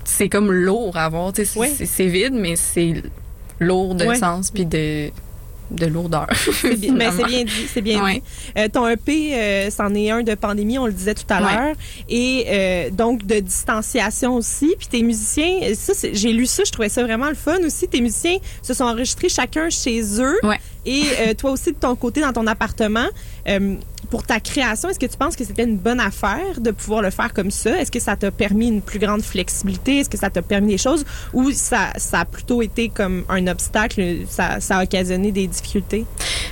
C'est 0.05 0.29
comme 0.29 0.51
lourd 0.51 0.95
à 0.97 1.09
voir. 1.09 1.33
tu 1.33 1.45
sais, 1.45 1.85
C'est 1.85 2.07
vide, 2.07 2.33
mais 2.33 2.55
c'est 2.55 3.03
lourd 3.59 3.95
de 3.95 4.13
sens 4.15 4.49
puis 4.51 4.65
de, 4.65 5.09
de 5.71 5.85
lourdeur. 5.87 6.27
C'est 6.61 6.75
bien- 6.75 6.93
mais 6.93 7.05
c'est 7.05 7.11
finalement. 7.11 7.27
bien 7.27 7.43
dit, 7.45 7.67
c'est 7.73 7.81
bien 7.81 8.03
Ouais. 8.03 8.13
dit. 8.15 8.21
Euh, 8.57 8.67
ton 8.71 8.87
EP, 8.87 9.33
euh, 9.33 9.69
c'en 9.71 9.93
est 9.95 10.09
un 10.09 10.23
de 10.23 10.35
pandémie, 10.35 10.77
on 10.77 10.85
le 10.85 10.93
disait 10.93 11.13
tout 11.15 11.23
à 11.29 11.41
Ouais. 11.41 11.51
l'heure, 11.53 11.75
et 12.09 12.45
euh, 12.47 12.89
donc 12.91 13.25
de 13.25 13.39
distanciation 13.39 14.35
aussi. 14.35 14.75
Puis 14.77 14.87
tes 14.87 15.01
musiciens, 15.03 15.59
ça, 15.75 15.93
j'ai 16.13 16.33
lu 16.33 16.45
ça, 16.45 16.63
je 16.65 16.71
trouvais 16.71 16.89
ça 16.89 17.03
vraiment 17.03 17.29
le 17.29 17.35
fun 17.35 17.57
aussi. 17.65 17.87
Tes 17.87 18.01
musiciens 18.01 18.37
se 18.61 18.73
sont 18.73 18.83
enregistrés 18.85 19.29
chacun 19.29 19.69
chez 19.69 20.01
eux, 20.21 20.37
Ouais. 20.43 20.59
Et 20.85 21.03
euh, 21.19 21.33
toi 21.33 21.51
aussi 21.51 21.71
de 21.71 21.77
ton 21.77 21.95
côté 21.95 22.21
dans 22.21 22.33
ton 22.33 22.47
appartement. 22.47 23.07
Euh, 23.47 23.75
pour 24.09 24.23
ta 24.23 24.39
création, 24.39 24.89
est-ce 24.89 24.99
que 24.99 25.05
tu 25.05 25.17
penses 25.17 25.35
que 25.37 25.45
c'était 25.45 25.63
une 25.63 25.77
bonne 25.77 25.99
affaire 25.99 26.59
de 26.59 26.71
pouvoir 26.71 27.01
le 27.01 27.11
faire 27.11 27.33
comme 27.33 27.49
ça? 27.49 27.79
Est-ce 27.79 27.91
que 27.91 27.99
ça 27.99 28.17
t'a 28.17 28.29
permis 28.29 28.67
une 28.67 28.81
plus 28.81 28.99
grande 28.99 29.21
flexibilité? 29.21 29.99
Est-ce 29.99 30.09
que 30.09 30.17
ça 30.17 30.29
t'a 30.29 30.41
permis 30.41 30.73
des 30.73 30.77
choses? 30.77 31.05
Ou 31.33 31.51
ça, 31.51 31.93
ça 31.95 32.21
a 32.21 32.25
plutôt 32.25 32.61
été 32.61 32.89
comme 32.89 33.23
un 33.29 33.47
obstacle? 33.47 34.25
Ça, 34.27 34.59
ça 34.59 34.79
a 34.79 34.83
occasionné 34.83 35.31
des 35.31 35.47
difficultés? 35.47 36.05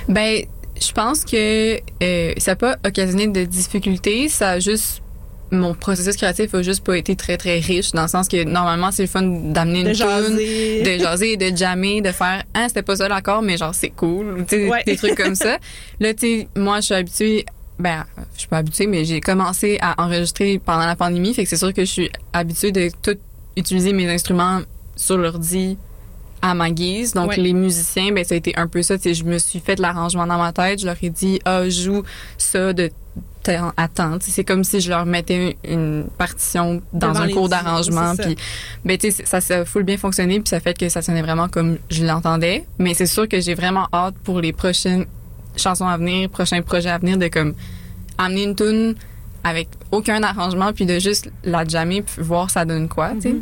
Ben, 0.08 0.44
je 0.80 0.92
pense 0.92 1.24
que 1.24 1.80
euh, 2.02 2.32
ça 2.38 2.52
n'a 2.52 2.56
pas 2.56 2.78
occasionné 2.84 3.28
de 3.28 3.44
difficultés. 3.44 4.28
Ça 4.28 4.52
a 4.52 4.58
juste. 4.58 5.02
Mon 5.52 5.74
processus 5.74 6.16
créatif 6.16 6.54
a 6.54 6.62
juste 6.62 6.84
pas 6.84 6.96
été 6.96 7.16
très, 7.16 7.36
très 7.36 7.58
riche, 7.58 7.90
dans 7.92 8.02
le 8.02 8.08
sens 8.08 8.28
que 8.28 8.44
normalement, 8.44 8.90
c'est 8.92 9.02
le 9.02 9.08
fun 9.08 9.22
d'amener 9.22 9.80
une 9.80 9.92
tune, 9.92 10.36
de 10.84 10.98
jaser, 10.98 11.36
de 11.36 11.56
jammer, 11.56 12.00
de 12.00 12.12
faire 12.12 12.44
ah 12.54 12.66
c'était 12.68 12.82
pas 12.82 12.96
ça 12.96 13.08
l'accord 13.08 13.42
mais 13.42 13.56
genre 13.56 13.74
c'est 13.74 13.90
cool, 13.90 14.44
Ouais. 14.52 14.82
des 14.86 14.96
trucs 14.96 15.16
comme 15.16 15.34
ça. 15.34 15.58
Là 15.98 16.14
tu 16.14 16.20
sais 16.20 16.48
moi 16.56 16.76
je 16.80 16.86
suis 16.86 16.94
habituée 16.94 17.46
ben 17.78 18.04
je 18.34 18.40
suis 18.40 18.48
pas 18.48 18.58
habituée 18.58 18.86
mais 18.86 19.04
j'ai 19.04 19.20
commencé 19.20 19.78
à 19.80 20.00
enregistrer 20.04 20.60
pendant 20.64 20.86
la 20.86 20.96
pandémie 20.96 21.34
fait 21.34 21.44
que 21.44 21.48
c'est 21.48 21.56
sûr 21.56 21.72
que 21.74 21.82
je 21.84 21.90
suis 21.90 22.10
habituée 22.32 22.72
de 22.72 22.90
tout 23.02 23.16
utiliser 23.56 23.92
mes 23.92 24.08
instruments 24.08 24.60
sur 24.96 25.16
l'ordi 25.16 25.78
à 26.42 26.54
ma 26.54 26.70
guise. 26.70 27.12
Donc 27.14 27.36
les 27.36 27.52
musiciens 27.52 28.12
ben 28.12 28.24
ça 28.24 28.34
a 28.34 28.38
été 28.38 28.56
un 28.56 28.66
peu 28.66 28.82
ça, 28.82 28.96
je 28.96 29.24
me 29.24 29.38
suis 29.38 29.60
fait 29.60 29.78
l'arrangement 29.78 30.26
dans 30.26 30.38
ma 30.38 30.52
tête, 30.52 30.80
je 30.80 30.86
leur 30.86 30.96
ai 31.02 31.10
dit 31.10 31.40
ah 31.44 31.68
joue 31.68 32.02
ça 32.38 32.72
de 32.72 32.90
temps 33.42 33.72
à 33.76 33.88
temps. 33.88 34.18
C'est 34.20 34.44
comme 34.44 34.64
si 34.64 34.80
je 34.80 34.90
leur 34.90 35.06
mettais 35.06 35.56
une 35.64 36.06
partition 36.18 36.82
dans 36.92 37.12
Devant 37.12 37.20
un 37.20 37.28
cours 37.30 37.48
d'arrangement. 37.48 38.14
puis 38.16 38.36
ben 38.84 38.98
tu 38.98 39.10
sais 39.10 39.24
ça 39.24 39.40
ça 39.40 39.60
a 39.60 39.64
full 39.64 39.82
bien 39.82 39.96
fonctionné. 39.96 40.40
Puis 40.40 40.48
ça 40.48 40.60
fait 40.60 40.76
que 40.76 40.88
ça 40.88 41.02
sonnait 41.02 41.22
vraiment 41.22 41.48
comme 41.48 41.78
je 41.90 42.04
l'entendais. 42.04 42.64
Mais 42.78 42.94
c'est 42.94 43.06
sûr 43.06 43.28
que 43.28 43.40
j'ai 43.40 43.54
vraiment 43.54 43.86
hâte 43.92 44.14
pour 44.24 44.40
les 44.40 44.52
prochaines 44.52 45.06
chansons 45.56 45.86
à 45.86 45.96
venir 45.96 46.28
prochains 46.30 46.62
projets 46.62 46.90
à 46.90 46.98
venir 46.98 47.18
de 47.18 47.28
comme 47.28 47.54
amener 48.18 48.44
une 48.44 48.54
tune 48.54 48.94
avec 49.42 49.68
aucun 49.90 50.22
arrangement 50.22 50.72
puis 50.72 50.86
de 50.86 50.98
juste 50.98 51.30
la 51.44 51.64
jammer 51.64 52.02
puis 52.02 52.22
voir 52.22 52.50
ça 52.50 52.64
donne 52.64 52.88
quoi 52.88 53.12
tu 53.14 53.22
sais. 53.22 53.28
Mm-hmm. 53.30 53.40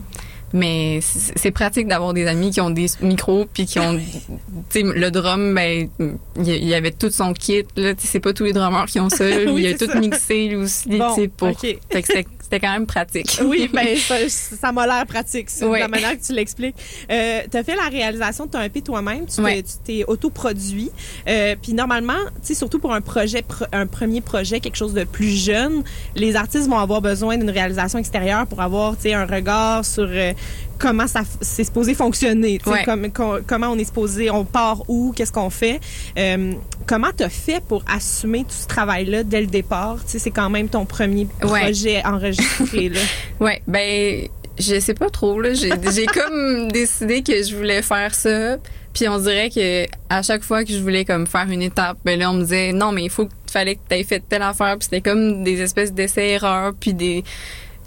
Mais 0.53 1.01
c'est 1.03 1.51
pratique 1.51 1.89
d'avoir 1.89 2.15
des 2.15 2.27
amis 2.27 2.51
qui 2.51 2.61
ont 2.61 2.71
des 2.71 2.87
micros 3.03 3.47
puis 3.53 3.67
qui 3.67 3.79
ont 3.79 3.99
tu 4.71 4.81
sais 4.81 4.83
le 4.83 5.11
drum 5.11 5.55
ben 5.55 5.89
il 6.37 6.65
y- 6.65 6.75
avait 6.75 6.91
tout 6.91 7.11
son 7.11 7.33
kit 7.35 7.65
là 7.77 7.93
c'est 7.99 8.21
pas 8.21 8.33
tous 8.33 8.45
les 8.45 8.53
drummers 8.53 8.87
qui 8.87 8.99
ont 9.01 9.11
ça 9.11 9.25
Oui, 9.47 9.63
il 9.65 9.67
a 9.75 9.79
tout 9.79 9.87
ça. 9.87 9.99
mixé 10.01 10.49
lui 10.49 10.57
aussi 10.57 10.89
Bon, 10.89 11.15
tu 11.15 11.23
sais 11.23 11.29
pour 11.29 11.49
ok. 11.49 11.61
fait 11.91 12.03
que 12.03 12.29
c'était 12.51 12.61
quand 12.67 12.73
même 12.73 12.87
pratique 12.87 13.39
Oui, 13.45 13.69
ben 13.73 13.97
ça, 13.97 14.15
ça 14.29 14.73
m'a 14.73 14.87
l'air 14.87 15.05
pratique, 15.07 15.49
de 15.61 15.67
Ouais. 15.67 15.81
la 15.81 15.89
manière 15.89 16.19
que 16.19 16.25
tu 16.25 16.33
l'expliques. 16.33 16.77
Euh, 17.11 17.43
tu 17.51 17.57
as 17.57 17.63
fait 17.65 17.77
la 17.77 17.89
réalisation 17.89 18.47
de 18.47 18.51
ton 18.51 18.63
EP 18.63 18.81
toi-même, 18.81 19.27
tu 19.27 19.43
t'es- 19.85 20.05
autoproduit. 20.07 20.91
Euh, 21.29 21.55
Puis 21.61 21.73
normalement, 21.75 22.15
tu 22.37 22.49
sais, 22.49 22.55
surtout 22.55 22.79
pour 22.79 22.95
un 22.95 23.01
projet, 23.01 23.41
pr- 23.41 23.67
un 23.73 23.87
premier 23.87 24.21
projet, 24.21 24.61
quelque 24.61 24.77
chose 24.77 24.95
de 24.95 25.05
plus 25.05 25.31
jeune, 25.45 25.83
les 26.15 26.37
artistes 26.37 26.69
vont 26.69 26.79
avoir 26.79 27.01
besoin 27.03 27.37
d'une 27.37 27.51
réalisation 27.51 27.99
extérieure 27.99 28.47
pour 28.47 28.61
avoir, 28.63 28.97
tu 28.97 29.03
sais, 29.03 29.15
un 29.15 29.27
regard 29.27 29.85
sur 29.85 30.07
euh, 30.09 30.33
comment 30.79 31.07
ça 31.07 31.22
c'est 31.41 31.64
supposé 31.64 31.95
fonctionner, 31.95 32.59
tu 32.59 32.64
sais, 32.64 32.70
Ouais. 32.70 32.85
comme- 32.85 33.11
com- 33.12 33.43
comment 33.47 33.68
on 33.68 33.76
est 33.79 33.85
supposé, 33.85 34.31
on 34.31 34.45
part 34.45 34.83
où, 34.89 35.12
qu'est-ce 35.14 35.33
qu'on 35.33 35.51
fait. 35.51 35.81
Euh, 36.18 36.53
comment 36.87 37.11
t'as 37.16 37.29
fait 37.29 37.62
pour 37.64 37.83
assumer 37.93 38.45
tout 38.45 38.55
ce 38.55 38.66
travail-là 38.66 39.24
dès 39.24 39.41
le 39.41 39.47
départ? 39.49 39.99
C'est 40.07 40.31
quand 40.31 40.51
même 40.51 40.68
ton 40.68 40.85
premier 40.85 41.26
Ouais. 41.43 41.61
projet 41.64 42.03
enregistré, 42.05 42.89
là. 42.91 43.01
Ouais, 43.41 43.62
ben 43.66 44.26
je 44.59 44.81
sais 44.81 44.95
pas 44.95 45.09
trop 45.11 45.41
là, 45.41 45.55
j'ai 45.55 45.70
j'ai 45.93 46.07
comme 46.07 46.68
décidé 46.72 47.22
que 47.22 47.43
je 47.43 47.55
voulais 47.57 47.81
faire 47.83 48.12
ça, 48.14 48.57
puis 48.93 49.09
on 49.09 49.18
dirait 49.18 49.51
que 49.51 49.87
à 50.09 50.22
chaque 50.22 50.43
fois 50.43 50.64
que 50.64 50.72
je 50.72 50.79
voulais 50.81 51.05
comme 51.05 51.26
faire 51.29 51.49
une 51.49 51.62
étape, 51.62 51.97
ben 52.05 52.18
là 52.18 52.31
on 52.31 52.35
me 52.35 52.43
disait 52.43 52.72
non 52.72 52.91
mais 52.91 53.05
il 53.05 53.11
faut 53.11 53.29
fallait 53.51 53.76
que 53.76 53.81
tu 53.89 54.05
fait 54.05 54.20
telle 54.29 54.43
affaire, 54.43 54.76
puis 54.79 54.89
c'était 54.91 55.01
comme 55.01 55.45
des 55.45 55.61
espèces 55.61 55.93
d'essais 55.93 56.31
erreurs 56.31 56.72
puis 56.79 56.93
des 56.93 57.22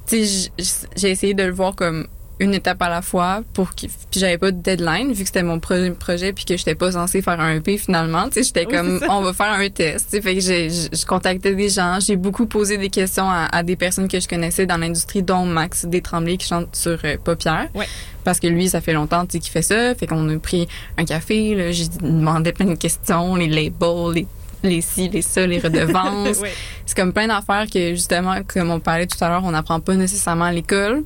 j'ai 0.09 1.09
essayé 1.09 1.33
de 1.33 1.43
le 1.43 1.51
voir 1.51 1.75
comme 1.75 2.07
une 2.41 2.53
étape 2.53 2.81
à 2.81 2.89
la 2.89 3.01
fois 3.01 3.41
pour 3.53 3.73
qu'il 3.75 3.89
puis 3.89 4.19
j'avais 4.19 4.37
pas 4.37 4.51
de 4.51 4.57
deadline 4.61 5.13
vu 5.13 5.21
que 5.21 5.27
c'était 5.27 5.43
mon 5.43 5.59
projet 5.59 6.33
puis 6.33 6.43
que 6.43 6.57
j'étais 6.57 6.75
pas 6.75 6.91
censée 6.91 7.21
faire 7.21 7.39
un 7.39 7.55
EP 7.55 7.77
finalement 7.77 8.27
tu 8.27 8.33
sais 8.33 8.43
j'étais 8.43 8.65
Oui, 8.65 8.75
comme 8.75 8.99
on 9.09 9.21
va 9.21 9.31
faire 9.33 9.51
un 9.53 9.69
test 9.69 10.07
tu 10.09 10.15
sais 10.17 10.21
fait 10.21 10.35
que 10.35 10.41
j'ai 10.41 10.69
je 10.69 11.05
contactais 11.05 11.55
des 11.55 11.69
gens 11.69 11.99
j'ai 12.01 12.15
beaucoup 12.15 12.47
posé 12.47 12.77
des 12.77 12.89
questions 12.89 13.29
à, 13.29 13.47
à 13.51 13.63
des 13.63 13.75
personnes 13.75 14.07
que 14.07 14.19
je 14.19 14.27
connaissais 14.27 14.65
dans 14.65 14.77
l'industrie 14.77 15.23
dont 15.23 15.45
Max 15.45 15.85
Détremblay 15.85 16.37
qui 16.37 16.47
chante 16.47 16.75
sur 16.75 16.97
euh, 17.05 17.15
Paupières 17.23 17.69
Ouais. 17.75 17.87
parce 18.23 18.39
que 18.39 18.47
lui 18.47 18.67
ça 18.69 18.81
fait 18.81 18.93
longtemps 18.93 19.25
tu 19.25 19.33
sais 19.33 19.39
qu'il 19.39 19.51
fait 19.51 19.61
ça 19.61 19.95
fait 19.95 20.07
qu'on 20.07 20.27
a 20.29 20.37
pris 20.39 20.67
un 20.97 21.05
café 21.05 21.55
là 21.55 21.71
j'ai 21.71 21.87
demandé 22.01 22.51
plein 22.51 22.65
de 22.65 22.75
questions 22.75 23.35
les 23.35 23.47
labels 23.47 24.13
les 24.15 24.27
les 24.63 24.81
ci, 24.81 25.09
les 25.09 25.23
ça, 25.23 25.47
les 25.47 25.57
redevances. 25.57 26.37
Ouais. 26.41 26.51
C'est 26.85 26.95
comme 26.95 27.13
plein 27.13 27.25
d'affaires 27.27 27.65
que 27.67 27.95
justement, 27.95 28.35
comme 28.47 28.69
on 28.69 28.79
parlait 28.79 29.07
tout 29.07 29.17
à 29.23 29.27
l'heure, 29.29 29.41
on 29.43 29.49
n'apprend 29.49 29.79
pas 29.79 29.95
nécessairement 29.95 30.45
à 30.45 30.51
l'école. 30.51 31.03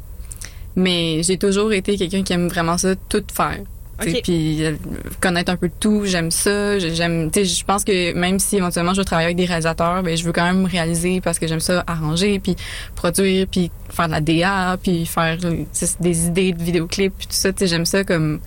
Mais 0.75 1.21
j'ai 1.23 1.37
toujours 1.37 1.71
été 1.73 1.97
quelqu'un 1.97 2.23
qui 2.23 2.33
aime 2.33 2.47
vraiment 2.47 2.77
ça, 2.77 2.95
tout 3.09 3.23
faire. 3.33 3.59
tu 4.01 4.11
sais, 4.11 4.17
Ok. 4.17 4.23
Puis 4.23 4.65
euh, 4.65 4.73
connaître 5.21 5.51
un 5.51 5.55
peu 5.55 5.69
de 5.69 5.73
tout, 5.79 6.03
j'aime 6.05 6.31
ça. 6.31 6.77
J'aime, 6.79 7.31
tu 7.31 7.39
sais, 7.39 7.45
je 7.45 7.63
pense 7.63 7.83
que 7.83 8.13
même 8.13 8.39
si 8.39 8.57
éventuellement 8.57 8.93
je 8.93 8.99
veux 8.99 9.05
travailler 9.05 9.27
avec 9.27 9.37
des 9.37 9.45
réalisateurs, 9.45 10.03
ben 10.03 10.17
je 10.17 10.23
veux 10.25 10.33
quand 10.33 10.43
même 10.43 10.65
réaliser 10.65 11.21
parce 11.21 11.39
que 11.39 11.47
j'aime 11.47 11.61
ça 11.61 11.83
arranger, 11.87 12.39
puis 12.39 12.55
produire, 12.95 13.47
puis 13.47 13.71
faire 13.89 14.07
de 14.07 14.11
la 14.11 14.21
DA, 14.21 14.77
puis 14.81 15.05
faire 15.05 15.37
euh, 15.45 15.63
des 16.01 16.27
idées 16.27 16.51
de 16.51 16.61
vidéoclips, 16.61 17.13
puis 17.17 17.27
tout 17.27 17.33
ça. 17.33 17.53
Tu 17.53 17.59
sais, 17.59 17.67
j'aime 17.67 17.85
ça 17.85 18.03
comme 18.03 18.39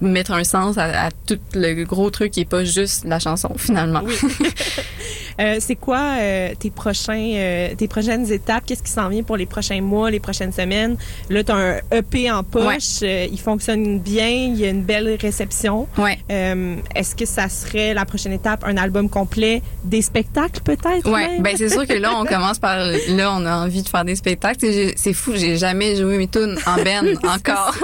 mettre 0.00 0.32
un 0.32 0.44
sens 0.44 0.78
à, 0.78 1.06
à 1.06 1.10
tout 1.26 1.38
le 1.54 1.84
gros 1.84 2.10
truc 2.10 2.32
qui 2.32 2.40
est 2.40 2.48
pas 2.48 2.64
juste 2.64 3.04
la 3.04 3.18
chanson 3.18 3.52
finalement. 3.56 4.02
c'est 5.60 5.76
quoi 5.76 6.16
euh, 6.18 6.50
tes 6.58 6.70
prochains 6.70 7.32
euh, 7.34 7.74
tes 7.76 7.88
prochaines 7.88 8.30
étapes? 8.30 8.64
Qu'est-ce 8.66 8.82
qui 8.82 8.90
s'en 8.90 9.08
vient 9.08 9.22
pour 9.22 9.36
les 9.36 9.46
prochains 9.46 9.80
mois, 9.80 10.10
les 10.10 10.20
prochaines 10.20 10.52
semaines? 10.52 10.96
Là, 11.30 11.44
tu 11.44 11.52
as 11.52 11.56
un 11.56 11.76
EP 11.92 12.30
en 12.30 12.42
poche, 12.42 13.02
euh, 13.02 13.26
il 13.30 13.38
fonctionne 13.38 13.98
bien, 14.00 14.28
il 14.28 14.56
y 14.56 14.64
a 14.66 14.70
une 14.70 14.82
belle 14.82 15.16
réception. 15.20 15.86
Ouais. 15.96 16.18
Euh, 16.30 16.76
Est-ce 16.94 17.14
que 17.14 17.24
ça 17.24 17.48
serait 17.48 17.94
la 17.94 18.04
prochaine 18.04 18.32
étape, 18.32 18.64
un 18.66 18.76
album 18.76 19.08
complet, 19.08 19.62
des 19.84 20.02
spectacles 20.02 20.60
peut-être 20.62 21.08
Ouais, 21.10 21.38
ben 21.40 21.54
c'est 21.56 21.68
sûr 21.68 21.86
que 21.86 21.94
là 21.94 22.12
on 22.16 22.24
commence 22.24 22.58
par 22.58 22.78
là 22.78 23.32
on 23.34 23.46
a 23.46 23.56
envie 23.64 23.82
de 23.82 23.88
faire 23.88 24.04
des 24.04 24.16
spectacles. 24.16 24.66
C'est 24.96 25.12
fou, 25.12 25.32
j'ai 25.34 25.56
jamais 25.56 25.96
joué 25.96 26.18
mes 26.18 26.28
tunes 26.28 26.58
en 26.66 26.76
band 26.76 27.28
encore. 27.34 27.74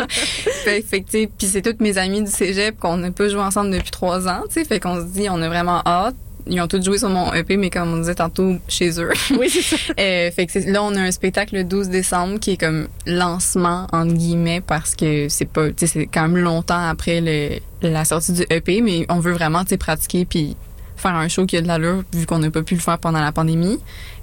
fait, 0.65 0.83
fait 0.83 1.05
puis 1.05 1.47
c'est 1.47 1.63
toutes 1.63 1.81
mes 1.81 1.99
amies 1.99 2.23
du 2.23 2.31
cégep 2.31 2.79
qu'on 2.79 2.97
n'a 2.97 3.11
pas 3.11 3.29
joué 3.29 3.41
ensemble 3.41 3.71
depuis 3.71 3.91
trois 3.91 4.29
ans. 4.29 4.43
Tu 4.49 4.55
sais, 4.55 4.65
fait 4.65 4.81
qu'on 4.81 4.97
se 4.97 5.07
dit 5.07 5.29
on 5.31 5.41
a 5.41 5.49
vraiment 5.49 5.83
hâte. 5.87 6.17
Ils 6.47 6.61
ont 6.61 6.69
tous 6.69 6.83
joué 6.85 6.99
sur 6.99 7.09
mon 7.09 7.33
EP, 7.33 7.57
mais 7.57 7.71
comme 7.71 7.93
on 7.95 7.97
disait 7.99 8.15
tantôt, 8.17 8.57
chez 8.69 9.01
eux. 9.01 9.11
Oui, 9.39 9.49
c'est 9.49 9.63
ça. 9.63 9.77
Euh, 9.99 10.31
fait 10.31 10.47
que 10.47 10.59
là, 10.71 10.83
on 10.83 10.95
a 10.95 11.01
un 11.01 11.11
spectacle 11.11 11.55
le 11.57 11.65
12 11.65 11.89
décembre 11.89 12.39
qui 12.39 12.53
est 12.53 12.57
comme 12.57 12.89
lancement, 13.07 13.87
entre 13.93 14.13
guillemets, 14.13 14.61
parce 14.61 14.95
que 14.95 15.29
c'est 15.29 15.47
pas, 15.47 15.69
tu 15.69 15.75
sais, 15.79 15.87
c'est 15.87 16.07
quand 16.07 16.23
même 16.23 16.37
longtemps 16.37 16.87
après 16.89 17.21
le, 17.21 17.59
la 17.89 18.05
sortie 18.05 18.33
du 18.33 18.43
EP, 18.51 18.81
mais 18.83 19.07
on 19.09 19.21
veut 19.21 19.33
vraiment, 19.33 19.63
tu 19.65 19.71
sais, 19.71 19.77
pratiquer 19.79 20.25
puis 20.25 20.57
faire 20.97 21.15
un 21.15 21.29
show 21.29 21.45
qui 21.45 21.57
a 21.57 21.61
de 21.63 21.67
l'allure, 21.67 22.03
vu 22.15 22.25
qu'on 22.25 22.39
n'a 22.39 22.51
pas 22.51 22.63
pu 22.63 22.75
le 22.75 22.81
faire 22.81 22.99
pendant 22.99 23.21
la 23.21 23.33
pandémie. 23.33 23.79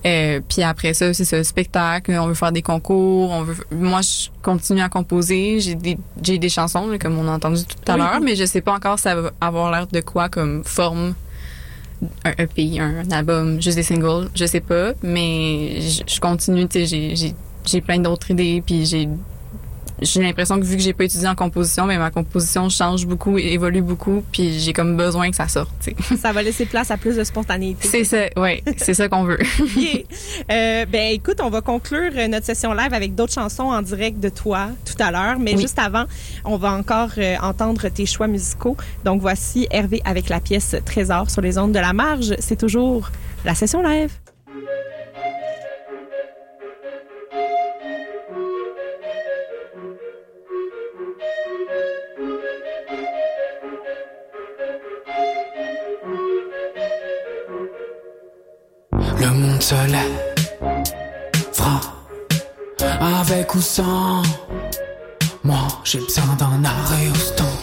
Euh, 0.05 0.39
puis 0.47 0.63
après 0.63 0.93
ça, 0.93 1.13
c'est 1.13 1.25
ce 1.25 1.43
spectacle, 1.43 2.11
on 2.19 2.27
veut 2.27 2.33
faire 2.33 2.51
des 2.51 2.61
concours, 2.61 3.29
on 3.31 3.43
veut, 3.43 3.55
moi, 3.71 4.01
je 4.01 4.29
continue 4.41 4.81
à 4.81 4.89
composer, 4.89 5.59
j'ai 5.59 5.75
des, 5.75 5.97
j'ai 6.23 6.37
des 6.37 6.49
chansons, 6.49 6.87
comme 6.99 7.17
on 7.19 7.27
a 7.27 7.31
entendu 7.31 7.63
tout 7.65 7.77
à 7.91 7.95
Oui. 7.95 7.99
l'heure, 7.99 8.21
mais 8.21 8.35
je 8.35 8.45
sais 8.45 8.61
pas 8.61 8.73
encore 8.73 8.97
ça 8.99 9.15
va 9.15 9.31
avoir 9.41 9.71
l'air 9.71 9.85
de 9.87 9.99
quoi 10.01 10.29
comme 10.29 10.63
forme 10.63 11.13
un 12.25 12.31
EP, 12.37 12.79
un, 12.79 13.03
un 13.05 13.11
album, 13.11 13.61
juste 13.61 13.77
des 13.77 13.83
singles, 13.83 14.29
je 14.35 14.45
sais 14.45 14.59
pas, 14.59 14.93
mais 15.03 15.81
je, 15.81 16.19
continue, 16.19 16.67
tu 16.67 16.85
sais, 16.87 17.33
j'ai 17.65 17.81
plein 17.81 17.99
d'autres 17.99 18.31
idées, 18.31 18.63
puis 18.65 18.85
j'ai, 18.85 19.07
j'ai 20.01 20.21
l'impression 20.21 20.59
que 20.59 20.65
vu 20.65 20.75
que 20.77 20.81
j'ai 20.81 20.93
pas 20.93 21.03
étudié 21.05 21.27
en 21.27 21.35
composition, 21.35 21.85
mais 21.85 21.97
ma 21.97 22.11
composition 22.11 22.69
change 22.69 23.05
beaucoup, 23.05 23.37
et 23.37 23.53
évolue 23.53 23.81
beaucoup, 23.81 24.23
puis 24.31 24.59
j'ai 24.59 24.73
comme 24.73 24.97
besoin 24.97 25.29
que 25.29 25.35
ça 25.35 25.47
sorte. 25.47 25.69
Ça 26.19 26.31
va 26.31 26.41
laisser 26.43 26.65
place 26.65 26.91
à 26.91 26.97
plus 26.97 27.15
de 27.15 27.23
spontanéité. 27.23 27.87
C'est 27.87 28.03
ça, 28.03 28.17
ouais, 28.37 28.63
c'est 28.77 28.93
ça 28.93 29.07
qu'on 29.09 29.23
veut. 29.23 29.39
Yeah. 29.77 30.01
Euh, 30.51 30.85
ben 30.85 31.13
écoute, 31.13 31.39
on 31.41 31.49
va 31.49 31.61
conclure 31.61 32.11
euh, 32.15 32.27
notre 32.27 32.45
session 32.45 32.73
live 32.73 32.93
avec 32.93 33.15
d'autres 33.15 33.33
chansons 33.33 33.63
en 33.63 33.81
direct 33.81 34.19
de 34.19 34.29
toi 34.29 34.67
tout 34.85 35.01
à 35.01 35.11
l'heure, 35.11 35.39
mais 35.39 35.55
Oui. 35.55 35.61
juste 35.61 35.79
avant, 35.79 36.05
on 36.45 36.57
va 36.57 36.71
encore 36.73 37.09
euh, 37.17 37.35
entendre 37.41 37.87
tes 37.89 38.05
choix 38.05 38.27
musicaux. 38.27 38.75
Donc 39.05 39.21
voici 39.21 39.67
Hervé 39.71 40.01
avec 40.05 40.29
la 40.29 40.39
pièce 40.39 40.75
Trésor 40.85 41.29
sur 41.29 41.41
les 41.41 41.57
ondes 41.57 41.71
de 41.71 41.79
la 41.79 41.93
marge. 41.93 42.35
C'est 42.39 42.57
toujours 42.57 43.09
la 43.45 43.55
session 43.55 43.81
live. 43.81 44.11
Le 59.21 59.29
monde 59.29 59.61
se 59.61 59.75
lèvera 59.85 61.79
avec 63.19 63.53
ou 63.53 63.61
sans. 63.61 64.23
Moi, 65.43 65.67
j'ai 65.83 65.99
besoin 65.99 66.35
d'un 66.39 66.65
arrêt 66.65 67.07
au 67.07 67.15
stand. 67.15 67.60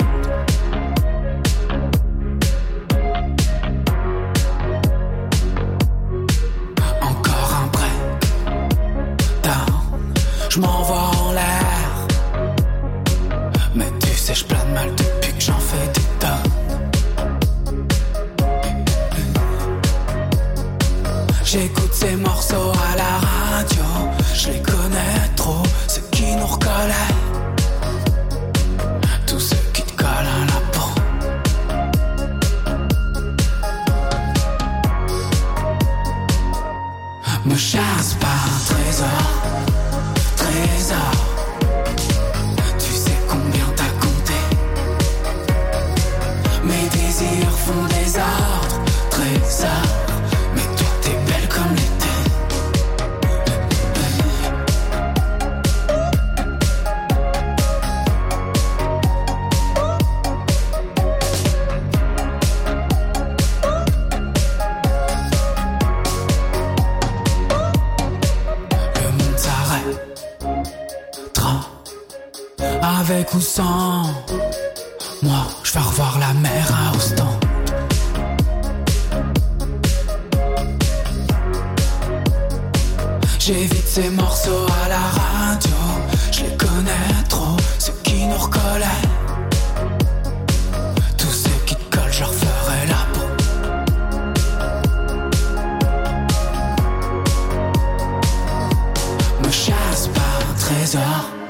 Trésor. 100.89 101.48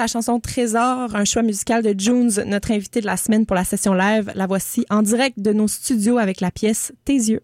la 0.00 0.06
chanson 0.06 0.40
Trésor, 0.40 1.14
un 1.14 1.26
choix 1.26 1.42
musical 1.42 1.82
de 1.82 1.94
Jones, 1.96 2.32
notre 2.46 2.70
invité 2.70 3.02
de 3.02 3.06
la 3.06 3.18
semaine 3.18 3.44
pour 3.44 3.54
la 3.54 3.64
session 3.64 3.92
live. 3.92 4.32
La 4.34 4.46
voici 4.46 4.86
en 4.88 5.02
direct 5.02 5.38
de 5.38 5.52
nos 5.52 5.68
studios 5.68 6.16
avec 6.16 6.40
la 6.40 6.50
pièce 6.50 6.92
Tes 7.04 7.12
yeux. 7.12 7.42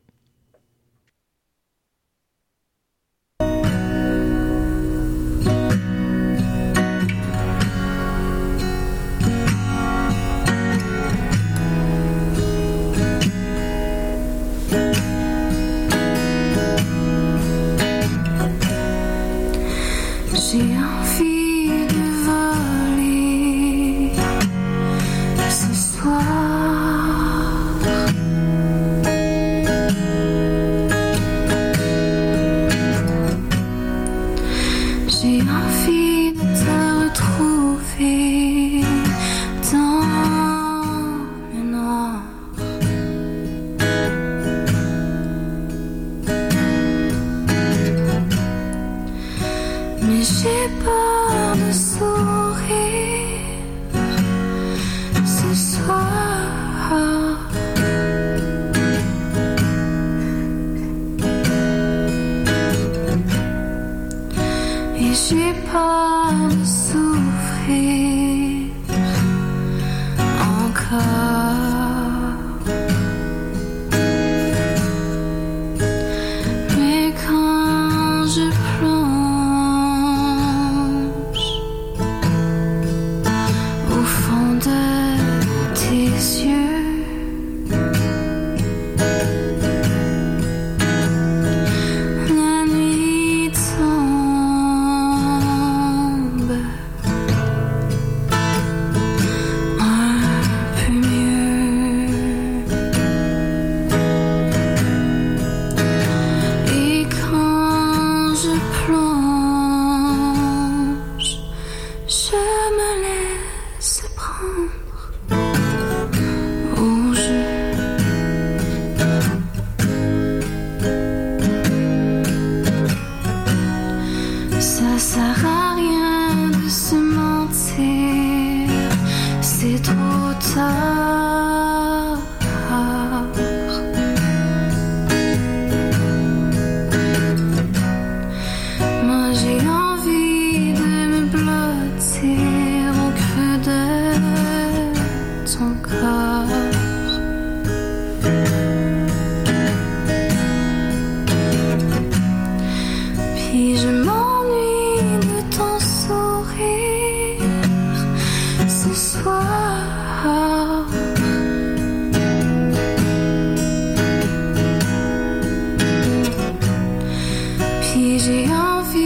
love 168.67 168.97
you. 168.97 169.06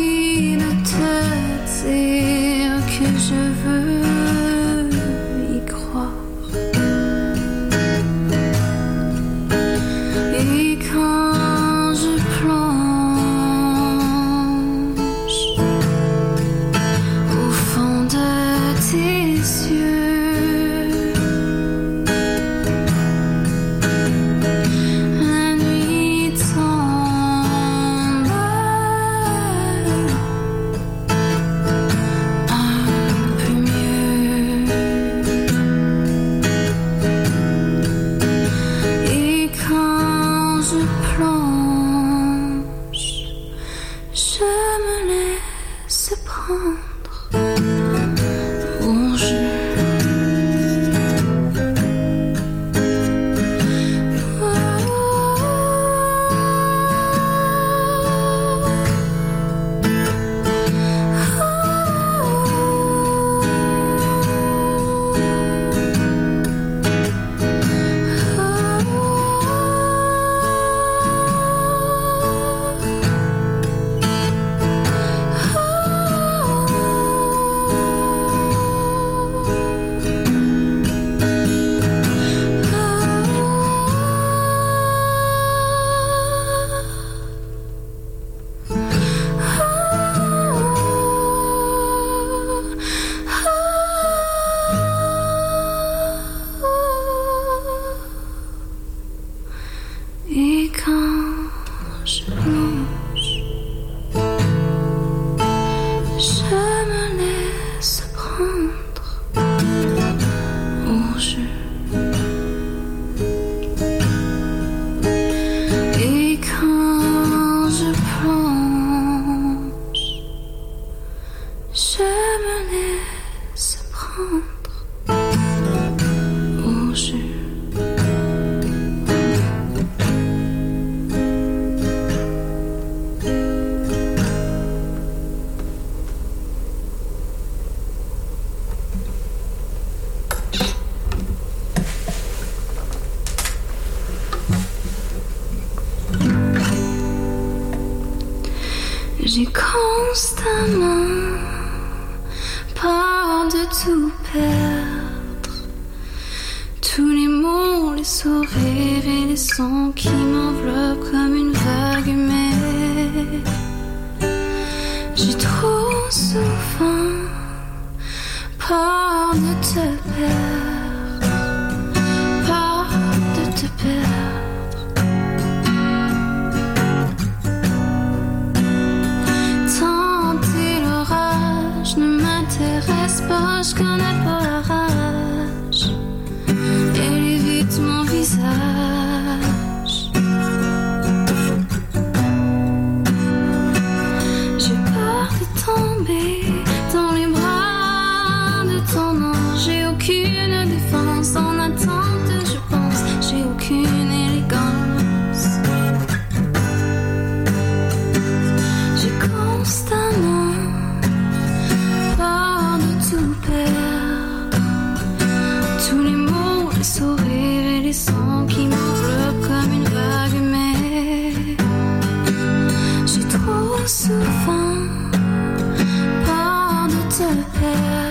repair. 227.35 228.10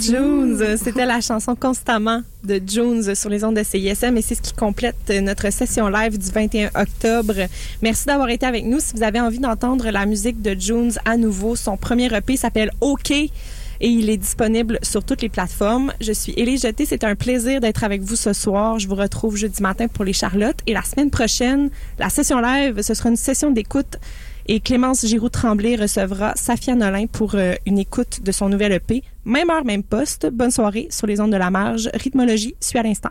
Jones. 0.00 0.76
C'était 0.78 1.04
la 1.04 1.20
chanson 1.20 1.54
Constamment 1.54 2.22
de 2.42 2.60
Jones 2.64 3.14
sur 3.14 3.28
les 3.28 3.44
ondes 3.44 3.56
de 3.56 3.62
CISM 3.62 4.16
et 4.16 4.22
c'est 4.22 4.34
ce 4.34 4.40
qui 4.40 4.54
complète 4.54 5.10
notre 5.22 5.52
session 5.52 5.88
live 5.88 6.16
du 6.16 6.30
21 6.30 6.70
octobre. 6.74 7.34
Merci 7.82 8.06
d'avoir 8.06 8.30
été 8.30 8.46
avec 8.46 8.64
nous. 8.64 8.80
Si 8.80 8.94
vous 8.94 9.02
avez 9.02 9.20
envie 9.20 9.40
d'entendre 9.40 9.90
la 9.90 10.06
musique 10.06 10.40
de 10.40 10.56
Jones 10.58 10.92
à 11.04 11.16
nouveau, 11.16 11.54
son 11.54 11.76
premier 11.76 12.14
EP 12.14 12.36
s'appelle 12.36 12.70
OK 12.80 13.10
et 13.10 13.88
il 13.88 14.08
est 14.08 14.16
disponible 14.16 14.78
sur 14.82 15.04
toutes 15.04 15.22
les 15.22 15.28
plateformes. 15.28 15.92
Je 16.00 16.12
suis 16.12 16.32
Élise 16.36 16.62
Jeté. 16.62 16.86
C'est 16.86 17.04
un 17.04 17.14
plaisir 17.14 17.60
d'être 17.60 17.84
avec 17.84 18.02
vous 18.02 18.16
ce 18.16 18.32
soir. 18.32 18.78
Je 18.78 18.88
vous 18.88 18.94
retrouve 18.94 19.36
jeudi 19.36 19.62
matin 19.62 19.88
pour 19.88 20.04
les 20.04 20.12
Charlottes 20.12 20.60
et 20.66 20.72
la 20.72 20.82
semaine 20.82 21.10
prochaine, 21.10 21.70
la 21.98 22.08
session 22.08 22.40
live, 22.40 22.80
ce 22.82 22.94
sera 22.94 23.10
une 23.10 23.16
session 23.16 23.50
d'écoute 23.50 23.98
et 24.52 24.58
Clémence 24.58 25.06
Giroux-Tremblay 25.06 25.76
recevra 25.76 26.32
Safia 26.34 26.74
Nolin 26.74 27.06
pour 27.06 27.36
euh, 27.36 27.54
une 27.66 27.78
écoute 27.78 28.20
de 28.24 28.32
son 28.32 28.48
nouvel 28.48 28.72
EP. 28.72 29.04
Même 29.24 29.48
heure, 29.48 29.64
même 29.64 29.84
poste. 29.84 30.26
Bonne 30.28 30.50
soirée 30.50 30.88
sur 30.90 31.06
les 31.06 31.20
ondes 31.20 31.30
de 31.30 31.36
la 31.36 31.50
marge. 31.50 31.88
Rythmologie 31.94 32.56
suit 32.58 32.80
à 32.80 32.82
l'instant. 32.82 33.10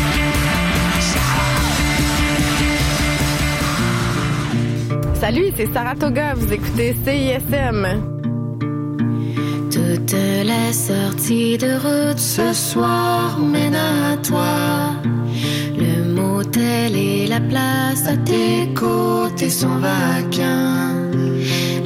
Salut, 5.21 5.51
c'est 5.55 5.71
Saratoga, 5.71 6.33
vous 6.33 6.51
écoutez 6.51 6.95
CISM. 7.05 7.87
Toutes 9.69 10.13
les 10.13 10.73
sorties 10.73 11.59
de 11.59 11.73
route 11.73 12.17
ce 12.17 12.51
soir 12.53 13.37
mènent 13.37 13.75
à 13.75 14.17
toi. 14.17 14.95
Le 15.77 16.11
motel 16.11 16.95
et 16.95 17.27
la 17.27 17.39
place 17.39 18.07
à 18.07 18.17
tes 18.17 18.73
côtés 18.73 19.51
sont 19.51 19.77
vacants. 19.77 21.11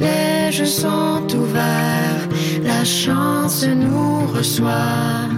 Les 0.00 0.50
jeux 0.50 0.64
sont 0.64 1.26
ouverts, 1.34 2.28
la 2.64 2.84
chance 2.86 3.66
nous 3.66 4.26
reçoit. 4.34 5.28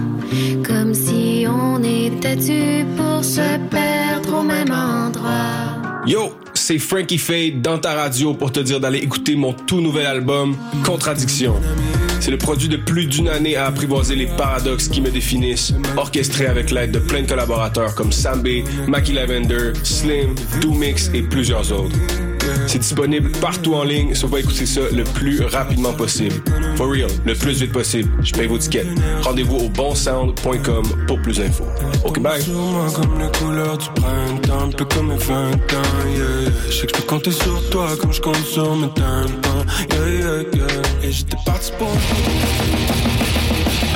Comme 0.65 0.93
si 0.93 1.45
on 1.49 1.83
était 1.83 2.37
dû 2.37 2.85
pour 2.95 3.25
se 3.25 3.57
perdre 3.69 4.39
au 4.39 4.43
même 4.43 4.71
endroit. 4.71 5.49
Yo, 6.05 6.38
c'est 6.69 6.77
Frankie 6.77 7.17
Fade 7.17 7.63
dans 7.63 7.79
ta 7.79 7.95
radio 7.95 8.35
pour 8.35 8.51
te 8.51 8.59
dire 8.59 8.79
d'aller 8.79 8.99
écouter 8.99 9.35
mon 9.35 9.53
tout 9.53 9.81
nouvel 9.81 10.05
album, 10.05 10.55
Contradiction. 10.85 11.55
C'est 12.19 12.29
le 12.29 12.37
produit 12.37 12.69
de 12.69 12.77
plus 12.77 13.07
d'une 13.07 13.27
année 13.27 13.55
à 13.55 13.65
apprivoiser 13.65 14.15
les 14.15 14.27
paradoxes 14.27 14.87
qui 14.87 15.01
me 15.01 15.09
définissent, 15.09 15.73
orchestré 15.97 16.45
avec 16.45 16.69
l'aide 16.69 16.91
de 16.91 16.99
plein 16.99 17.23
de 17.23 17.27
collaborateurs 17.27 17.95
comme 17.95 18.11
Sambé, 18.11 18.63
Mackie 18.87 19.13
Lavender, 19.13 19.73
Slim, 19.81 20.35
Doomix 20.61 21.09
et 21.15 21.23
plusieurs 21.23 21.71
autres. 21.71 21.97
C'est 22.67 22.79
disponible 22.79 23.31
partout 23.41 23.75
en 23.75 23.83
ligne, 23.83 24.13
sauf 24.13 24.33
à 24.33 24.39
écouter 24.39 24.65
ça 24.65 24.81
le 24.91 25.03
plus 25.03 25.41
rapidement 25.41 25.93
possible. 25.93 26.35
For 26.75 26.89
real, 26.89 27.09
le 27.25 27.33
plus 27.33 27.61
vite 27.61 27.71
possible. 27.71 28.09
Je 28.23 28.31
paye 28.31 28.47
vos 28.47 28.57
tickets. 28.57 28.87
Rendez-vous 29.21 29.57
au 29.57 29.69
bonsound.com 29.69 30.83
pour 31.07 31.21
plus 31.21 31.37
d'infos. 31.37 31.65
Ok, 32.05 32.19
bye. 32.19 32.41
Sur-moi 32.41 32.87
comme 32.93 33.19
les 33.19 33.39
couleurs 33.39 33.77
du 33.77 33.87
printemps, 33.95 34.65
un 34.65 34.69
peu 34.69 34.85
comme 34.85 35.07
mes 35.07 35.17
20 35.17 35.35
ans, 35.35 35.55
yeah. 36.15 36.51
Je 36.69 36.73
sais 36.73 36.87
que 36.87 36.95
je 36.95 37.01
peux 37.01 37.07
compter 37.07 37.31
sur 37.31 37.69
toi 37.69 37.89
comme 37.99 38.13
je 38.13 38.21
compte 38.21 38.43
sur 38.45 38.75
mes 38.75 38.89
tympans, 38.89 39.65
yeah, 39.91 40.09
yeah, 40.09 40.41
yeah. 40.53 41.07
Et 41.07 41.11
j'étais 41.11 41.37
parti 41.45 41.71
pour 41.77 41.87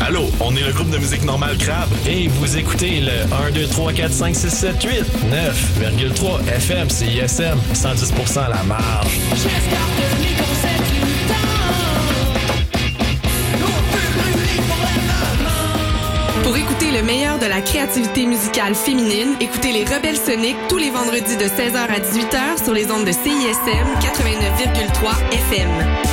Allô, 0.05 0.25
on 0.41 0.53
est 0.53 0.61
le 0.61 0.73
groupe 0.73 0.89
de 0.89 0.97
musique 0.97 1.23
normale 1.23 1.57
Crabe. 1.57 1.89
Et 2.05 2.27
vous 2.27 2.57
écoutez 2.57 2.99
le 2.99 3.23
1, 3.47 3.51
2, 3.51 3.67
3, 3.67 3.93
4, 3.93 4.11
5, 4.11 4.35
6, 4.35 4.49
7, 4.49 4.83
8, 4.83 4.91
9,3 5.31 6.45
FM, 6.45 6.89
CISM, 6.89 7.57
110% 7.73 8.39
à 8.39 8.49
la 8.49 8.63
marge. 8.63 9.17
Pour 16.43 16.57
écouter 16.57 16.91
le 16.91 17.03
meilleur 17.03 17.39
de 17.39 17.45
la 17.45 17.61
créativité 17.61 18.25
musicale 18.25 18.75
féminine, 18.75 19.35
écoutez 19.39 19.71
les 19.71 19.85
Rebelles 19.85 20.17
Soniques 20.17 20.57
tous 20.67 20.77
les 20.77 20.89
vendredis 20.89 21.37
de 21.37 21.45
16h 21.45 21.77
à 21.77 21.99
18h 21.99 22.61
sur 22.61 22.73
les 22.73 22.91
ondes 22.91 23.05
de 23.05 23.13
CISM 23.13 23.87
89,3 24.01 25.31
FM. 25.31 26.12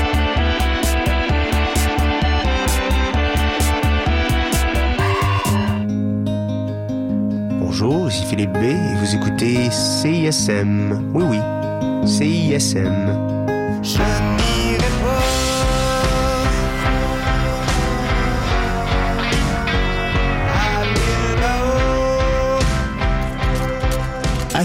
Bonjour, 7.83 8.09
ici 8.09 8.27
Philippe 8.27 8.53
B 8.53 8.63
et 8.63 8.95
vous 8.97 9.15
écoutez 9.15 9.71
CISM. 9.71 11.13
Oui, 11.15 11.25
oui, 11.31 11.39
CISM. 12.07 13.49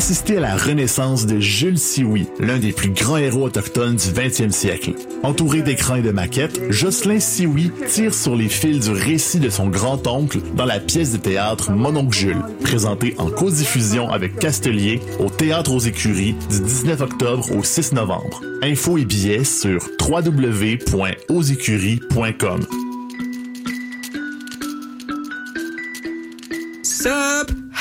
Assistez 0.05 0.37
à 0.37 0.41
la 0.41 0.55
renaissance 0.55 1.25
de 1.25 1.39
Jules 1.39 1.79
Sioui, 1.79 2.27
l'un 2.39 2.59
des 2.59 2.73
plus 2.73 2.91
grands 2.91 3.17
héros 3.17 3.45
autochtones 3.45 3.95
du 3.95 4.09
20e 4.09 4.51
siècle. 4.51 4.93
Entouré 5.23 5.63
d'écrans 5.63 5.95
et 5.95 6.03
de 6.03 6.11
maquettes, 6.11 6.61
Jocelyn 6.69 7.19
Sioui 7.19 7.71
tire 7.87 8.13
sur 8.13 8.35
les 8.35 8.47
fils 8.47 8.81
du 8.81 8.91
récit 8.91 9.39
de 9.39 9.49
son 9.49 9.67
grand-oncle 9.67 10.41
dans 10.53 10.65
la 10.65 10.79
pièce 10.79 11.11
de 11.11 11.17
théâtre 11.17 11.71
Mon 11.71 12.11
Jules, 12.11 12.43
présentée 12.61 13.15
en 13.17 13.31
codiffusion 13.31 14.11
avec 14.11 14.37
Castelier 14.37 15.01
au 15.19 15.31
Théâtre 15.31 15.73
aux 15.73 15.79
Écuries 15.79 16.35
du 16.51 16.59
19 16.59 17.01
octobre 17.01 17.51
au 17.57 17.63
6 17.63 17.93
novembre. 17.93 18.43
Infos 18.61 18.99
et 18.99 19.05
billets 19.05 19.43
sur 19.43 19.89
www.ausécuries.com. 19.99 22.67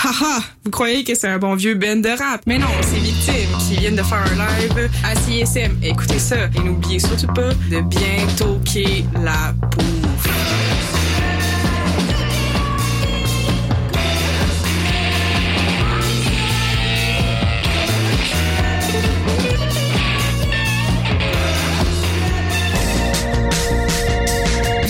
Haha! 0.05 0.42
Vous 0.64 0.70
croyez 0.70 1.02
que 1.02 1.14
c'est 1.14 1.28
un 1.28 1.38
bon 1.38 1.55
vieux 1.55 1.76
band 1.76 1.96
de 1.96 2.11
rap? 2.11 2.42
Mais 2.46 2.59
non, 2.59 2.66
c'est 2.82 2.98
Victime 2.98 3.57
qui 3.59 3.76
viennent 3.76 3.96
de 3.96 4.02
faire 4.02 4.18
un 4.18 4.34
live 4.34 4.90
à 5.02 5.14
CSM. 5.14 5.78
Écoutez 5.82 6.18
ça 6.18 6.36
et 6.55 6.61
n'oubliez 6.61 6.98
surtout 6.98 7.28
pas 7.28 7.55
de 7.70 7.80
bien 7.80 8.26
toquer 8.36 9.07
la 9.22 9.55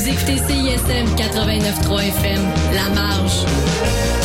écoutez 0.07 0.39
CISM 0.39 1.07
89.3 1.17 2.03
FM, 2.03 2.43
La 2.75 2.89
Marge. 2.91 4.24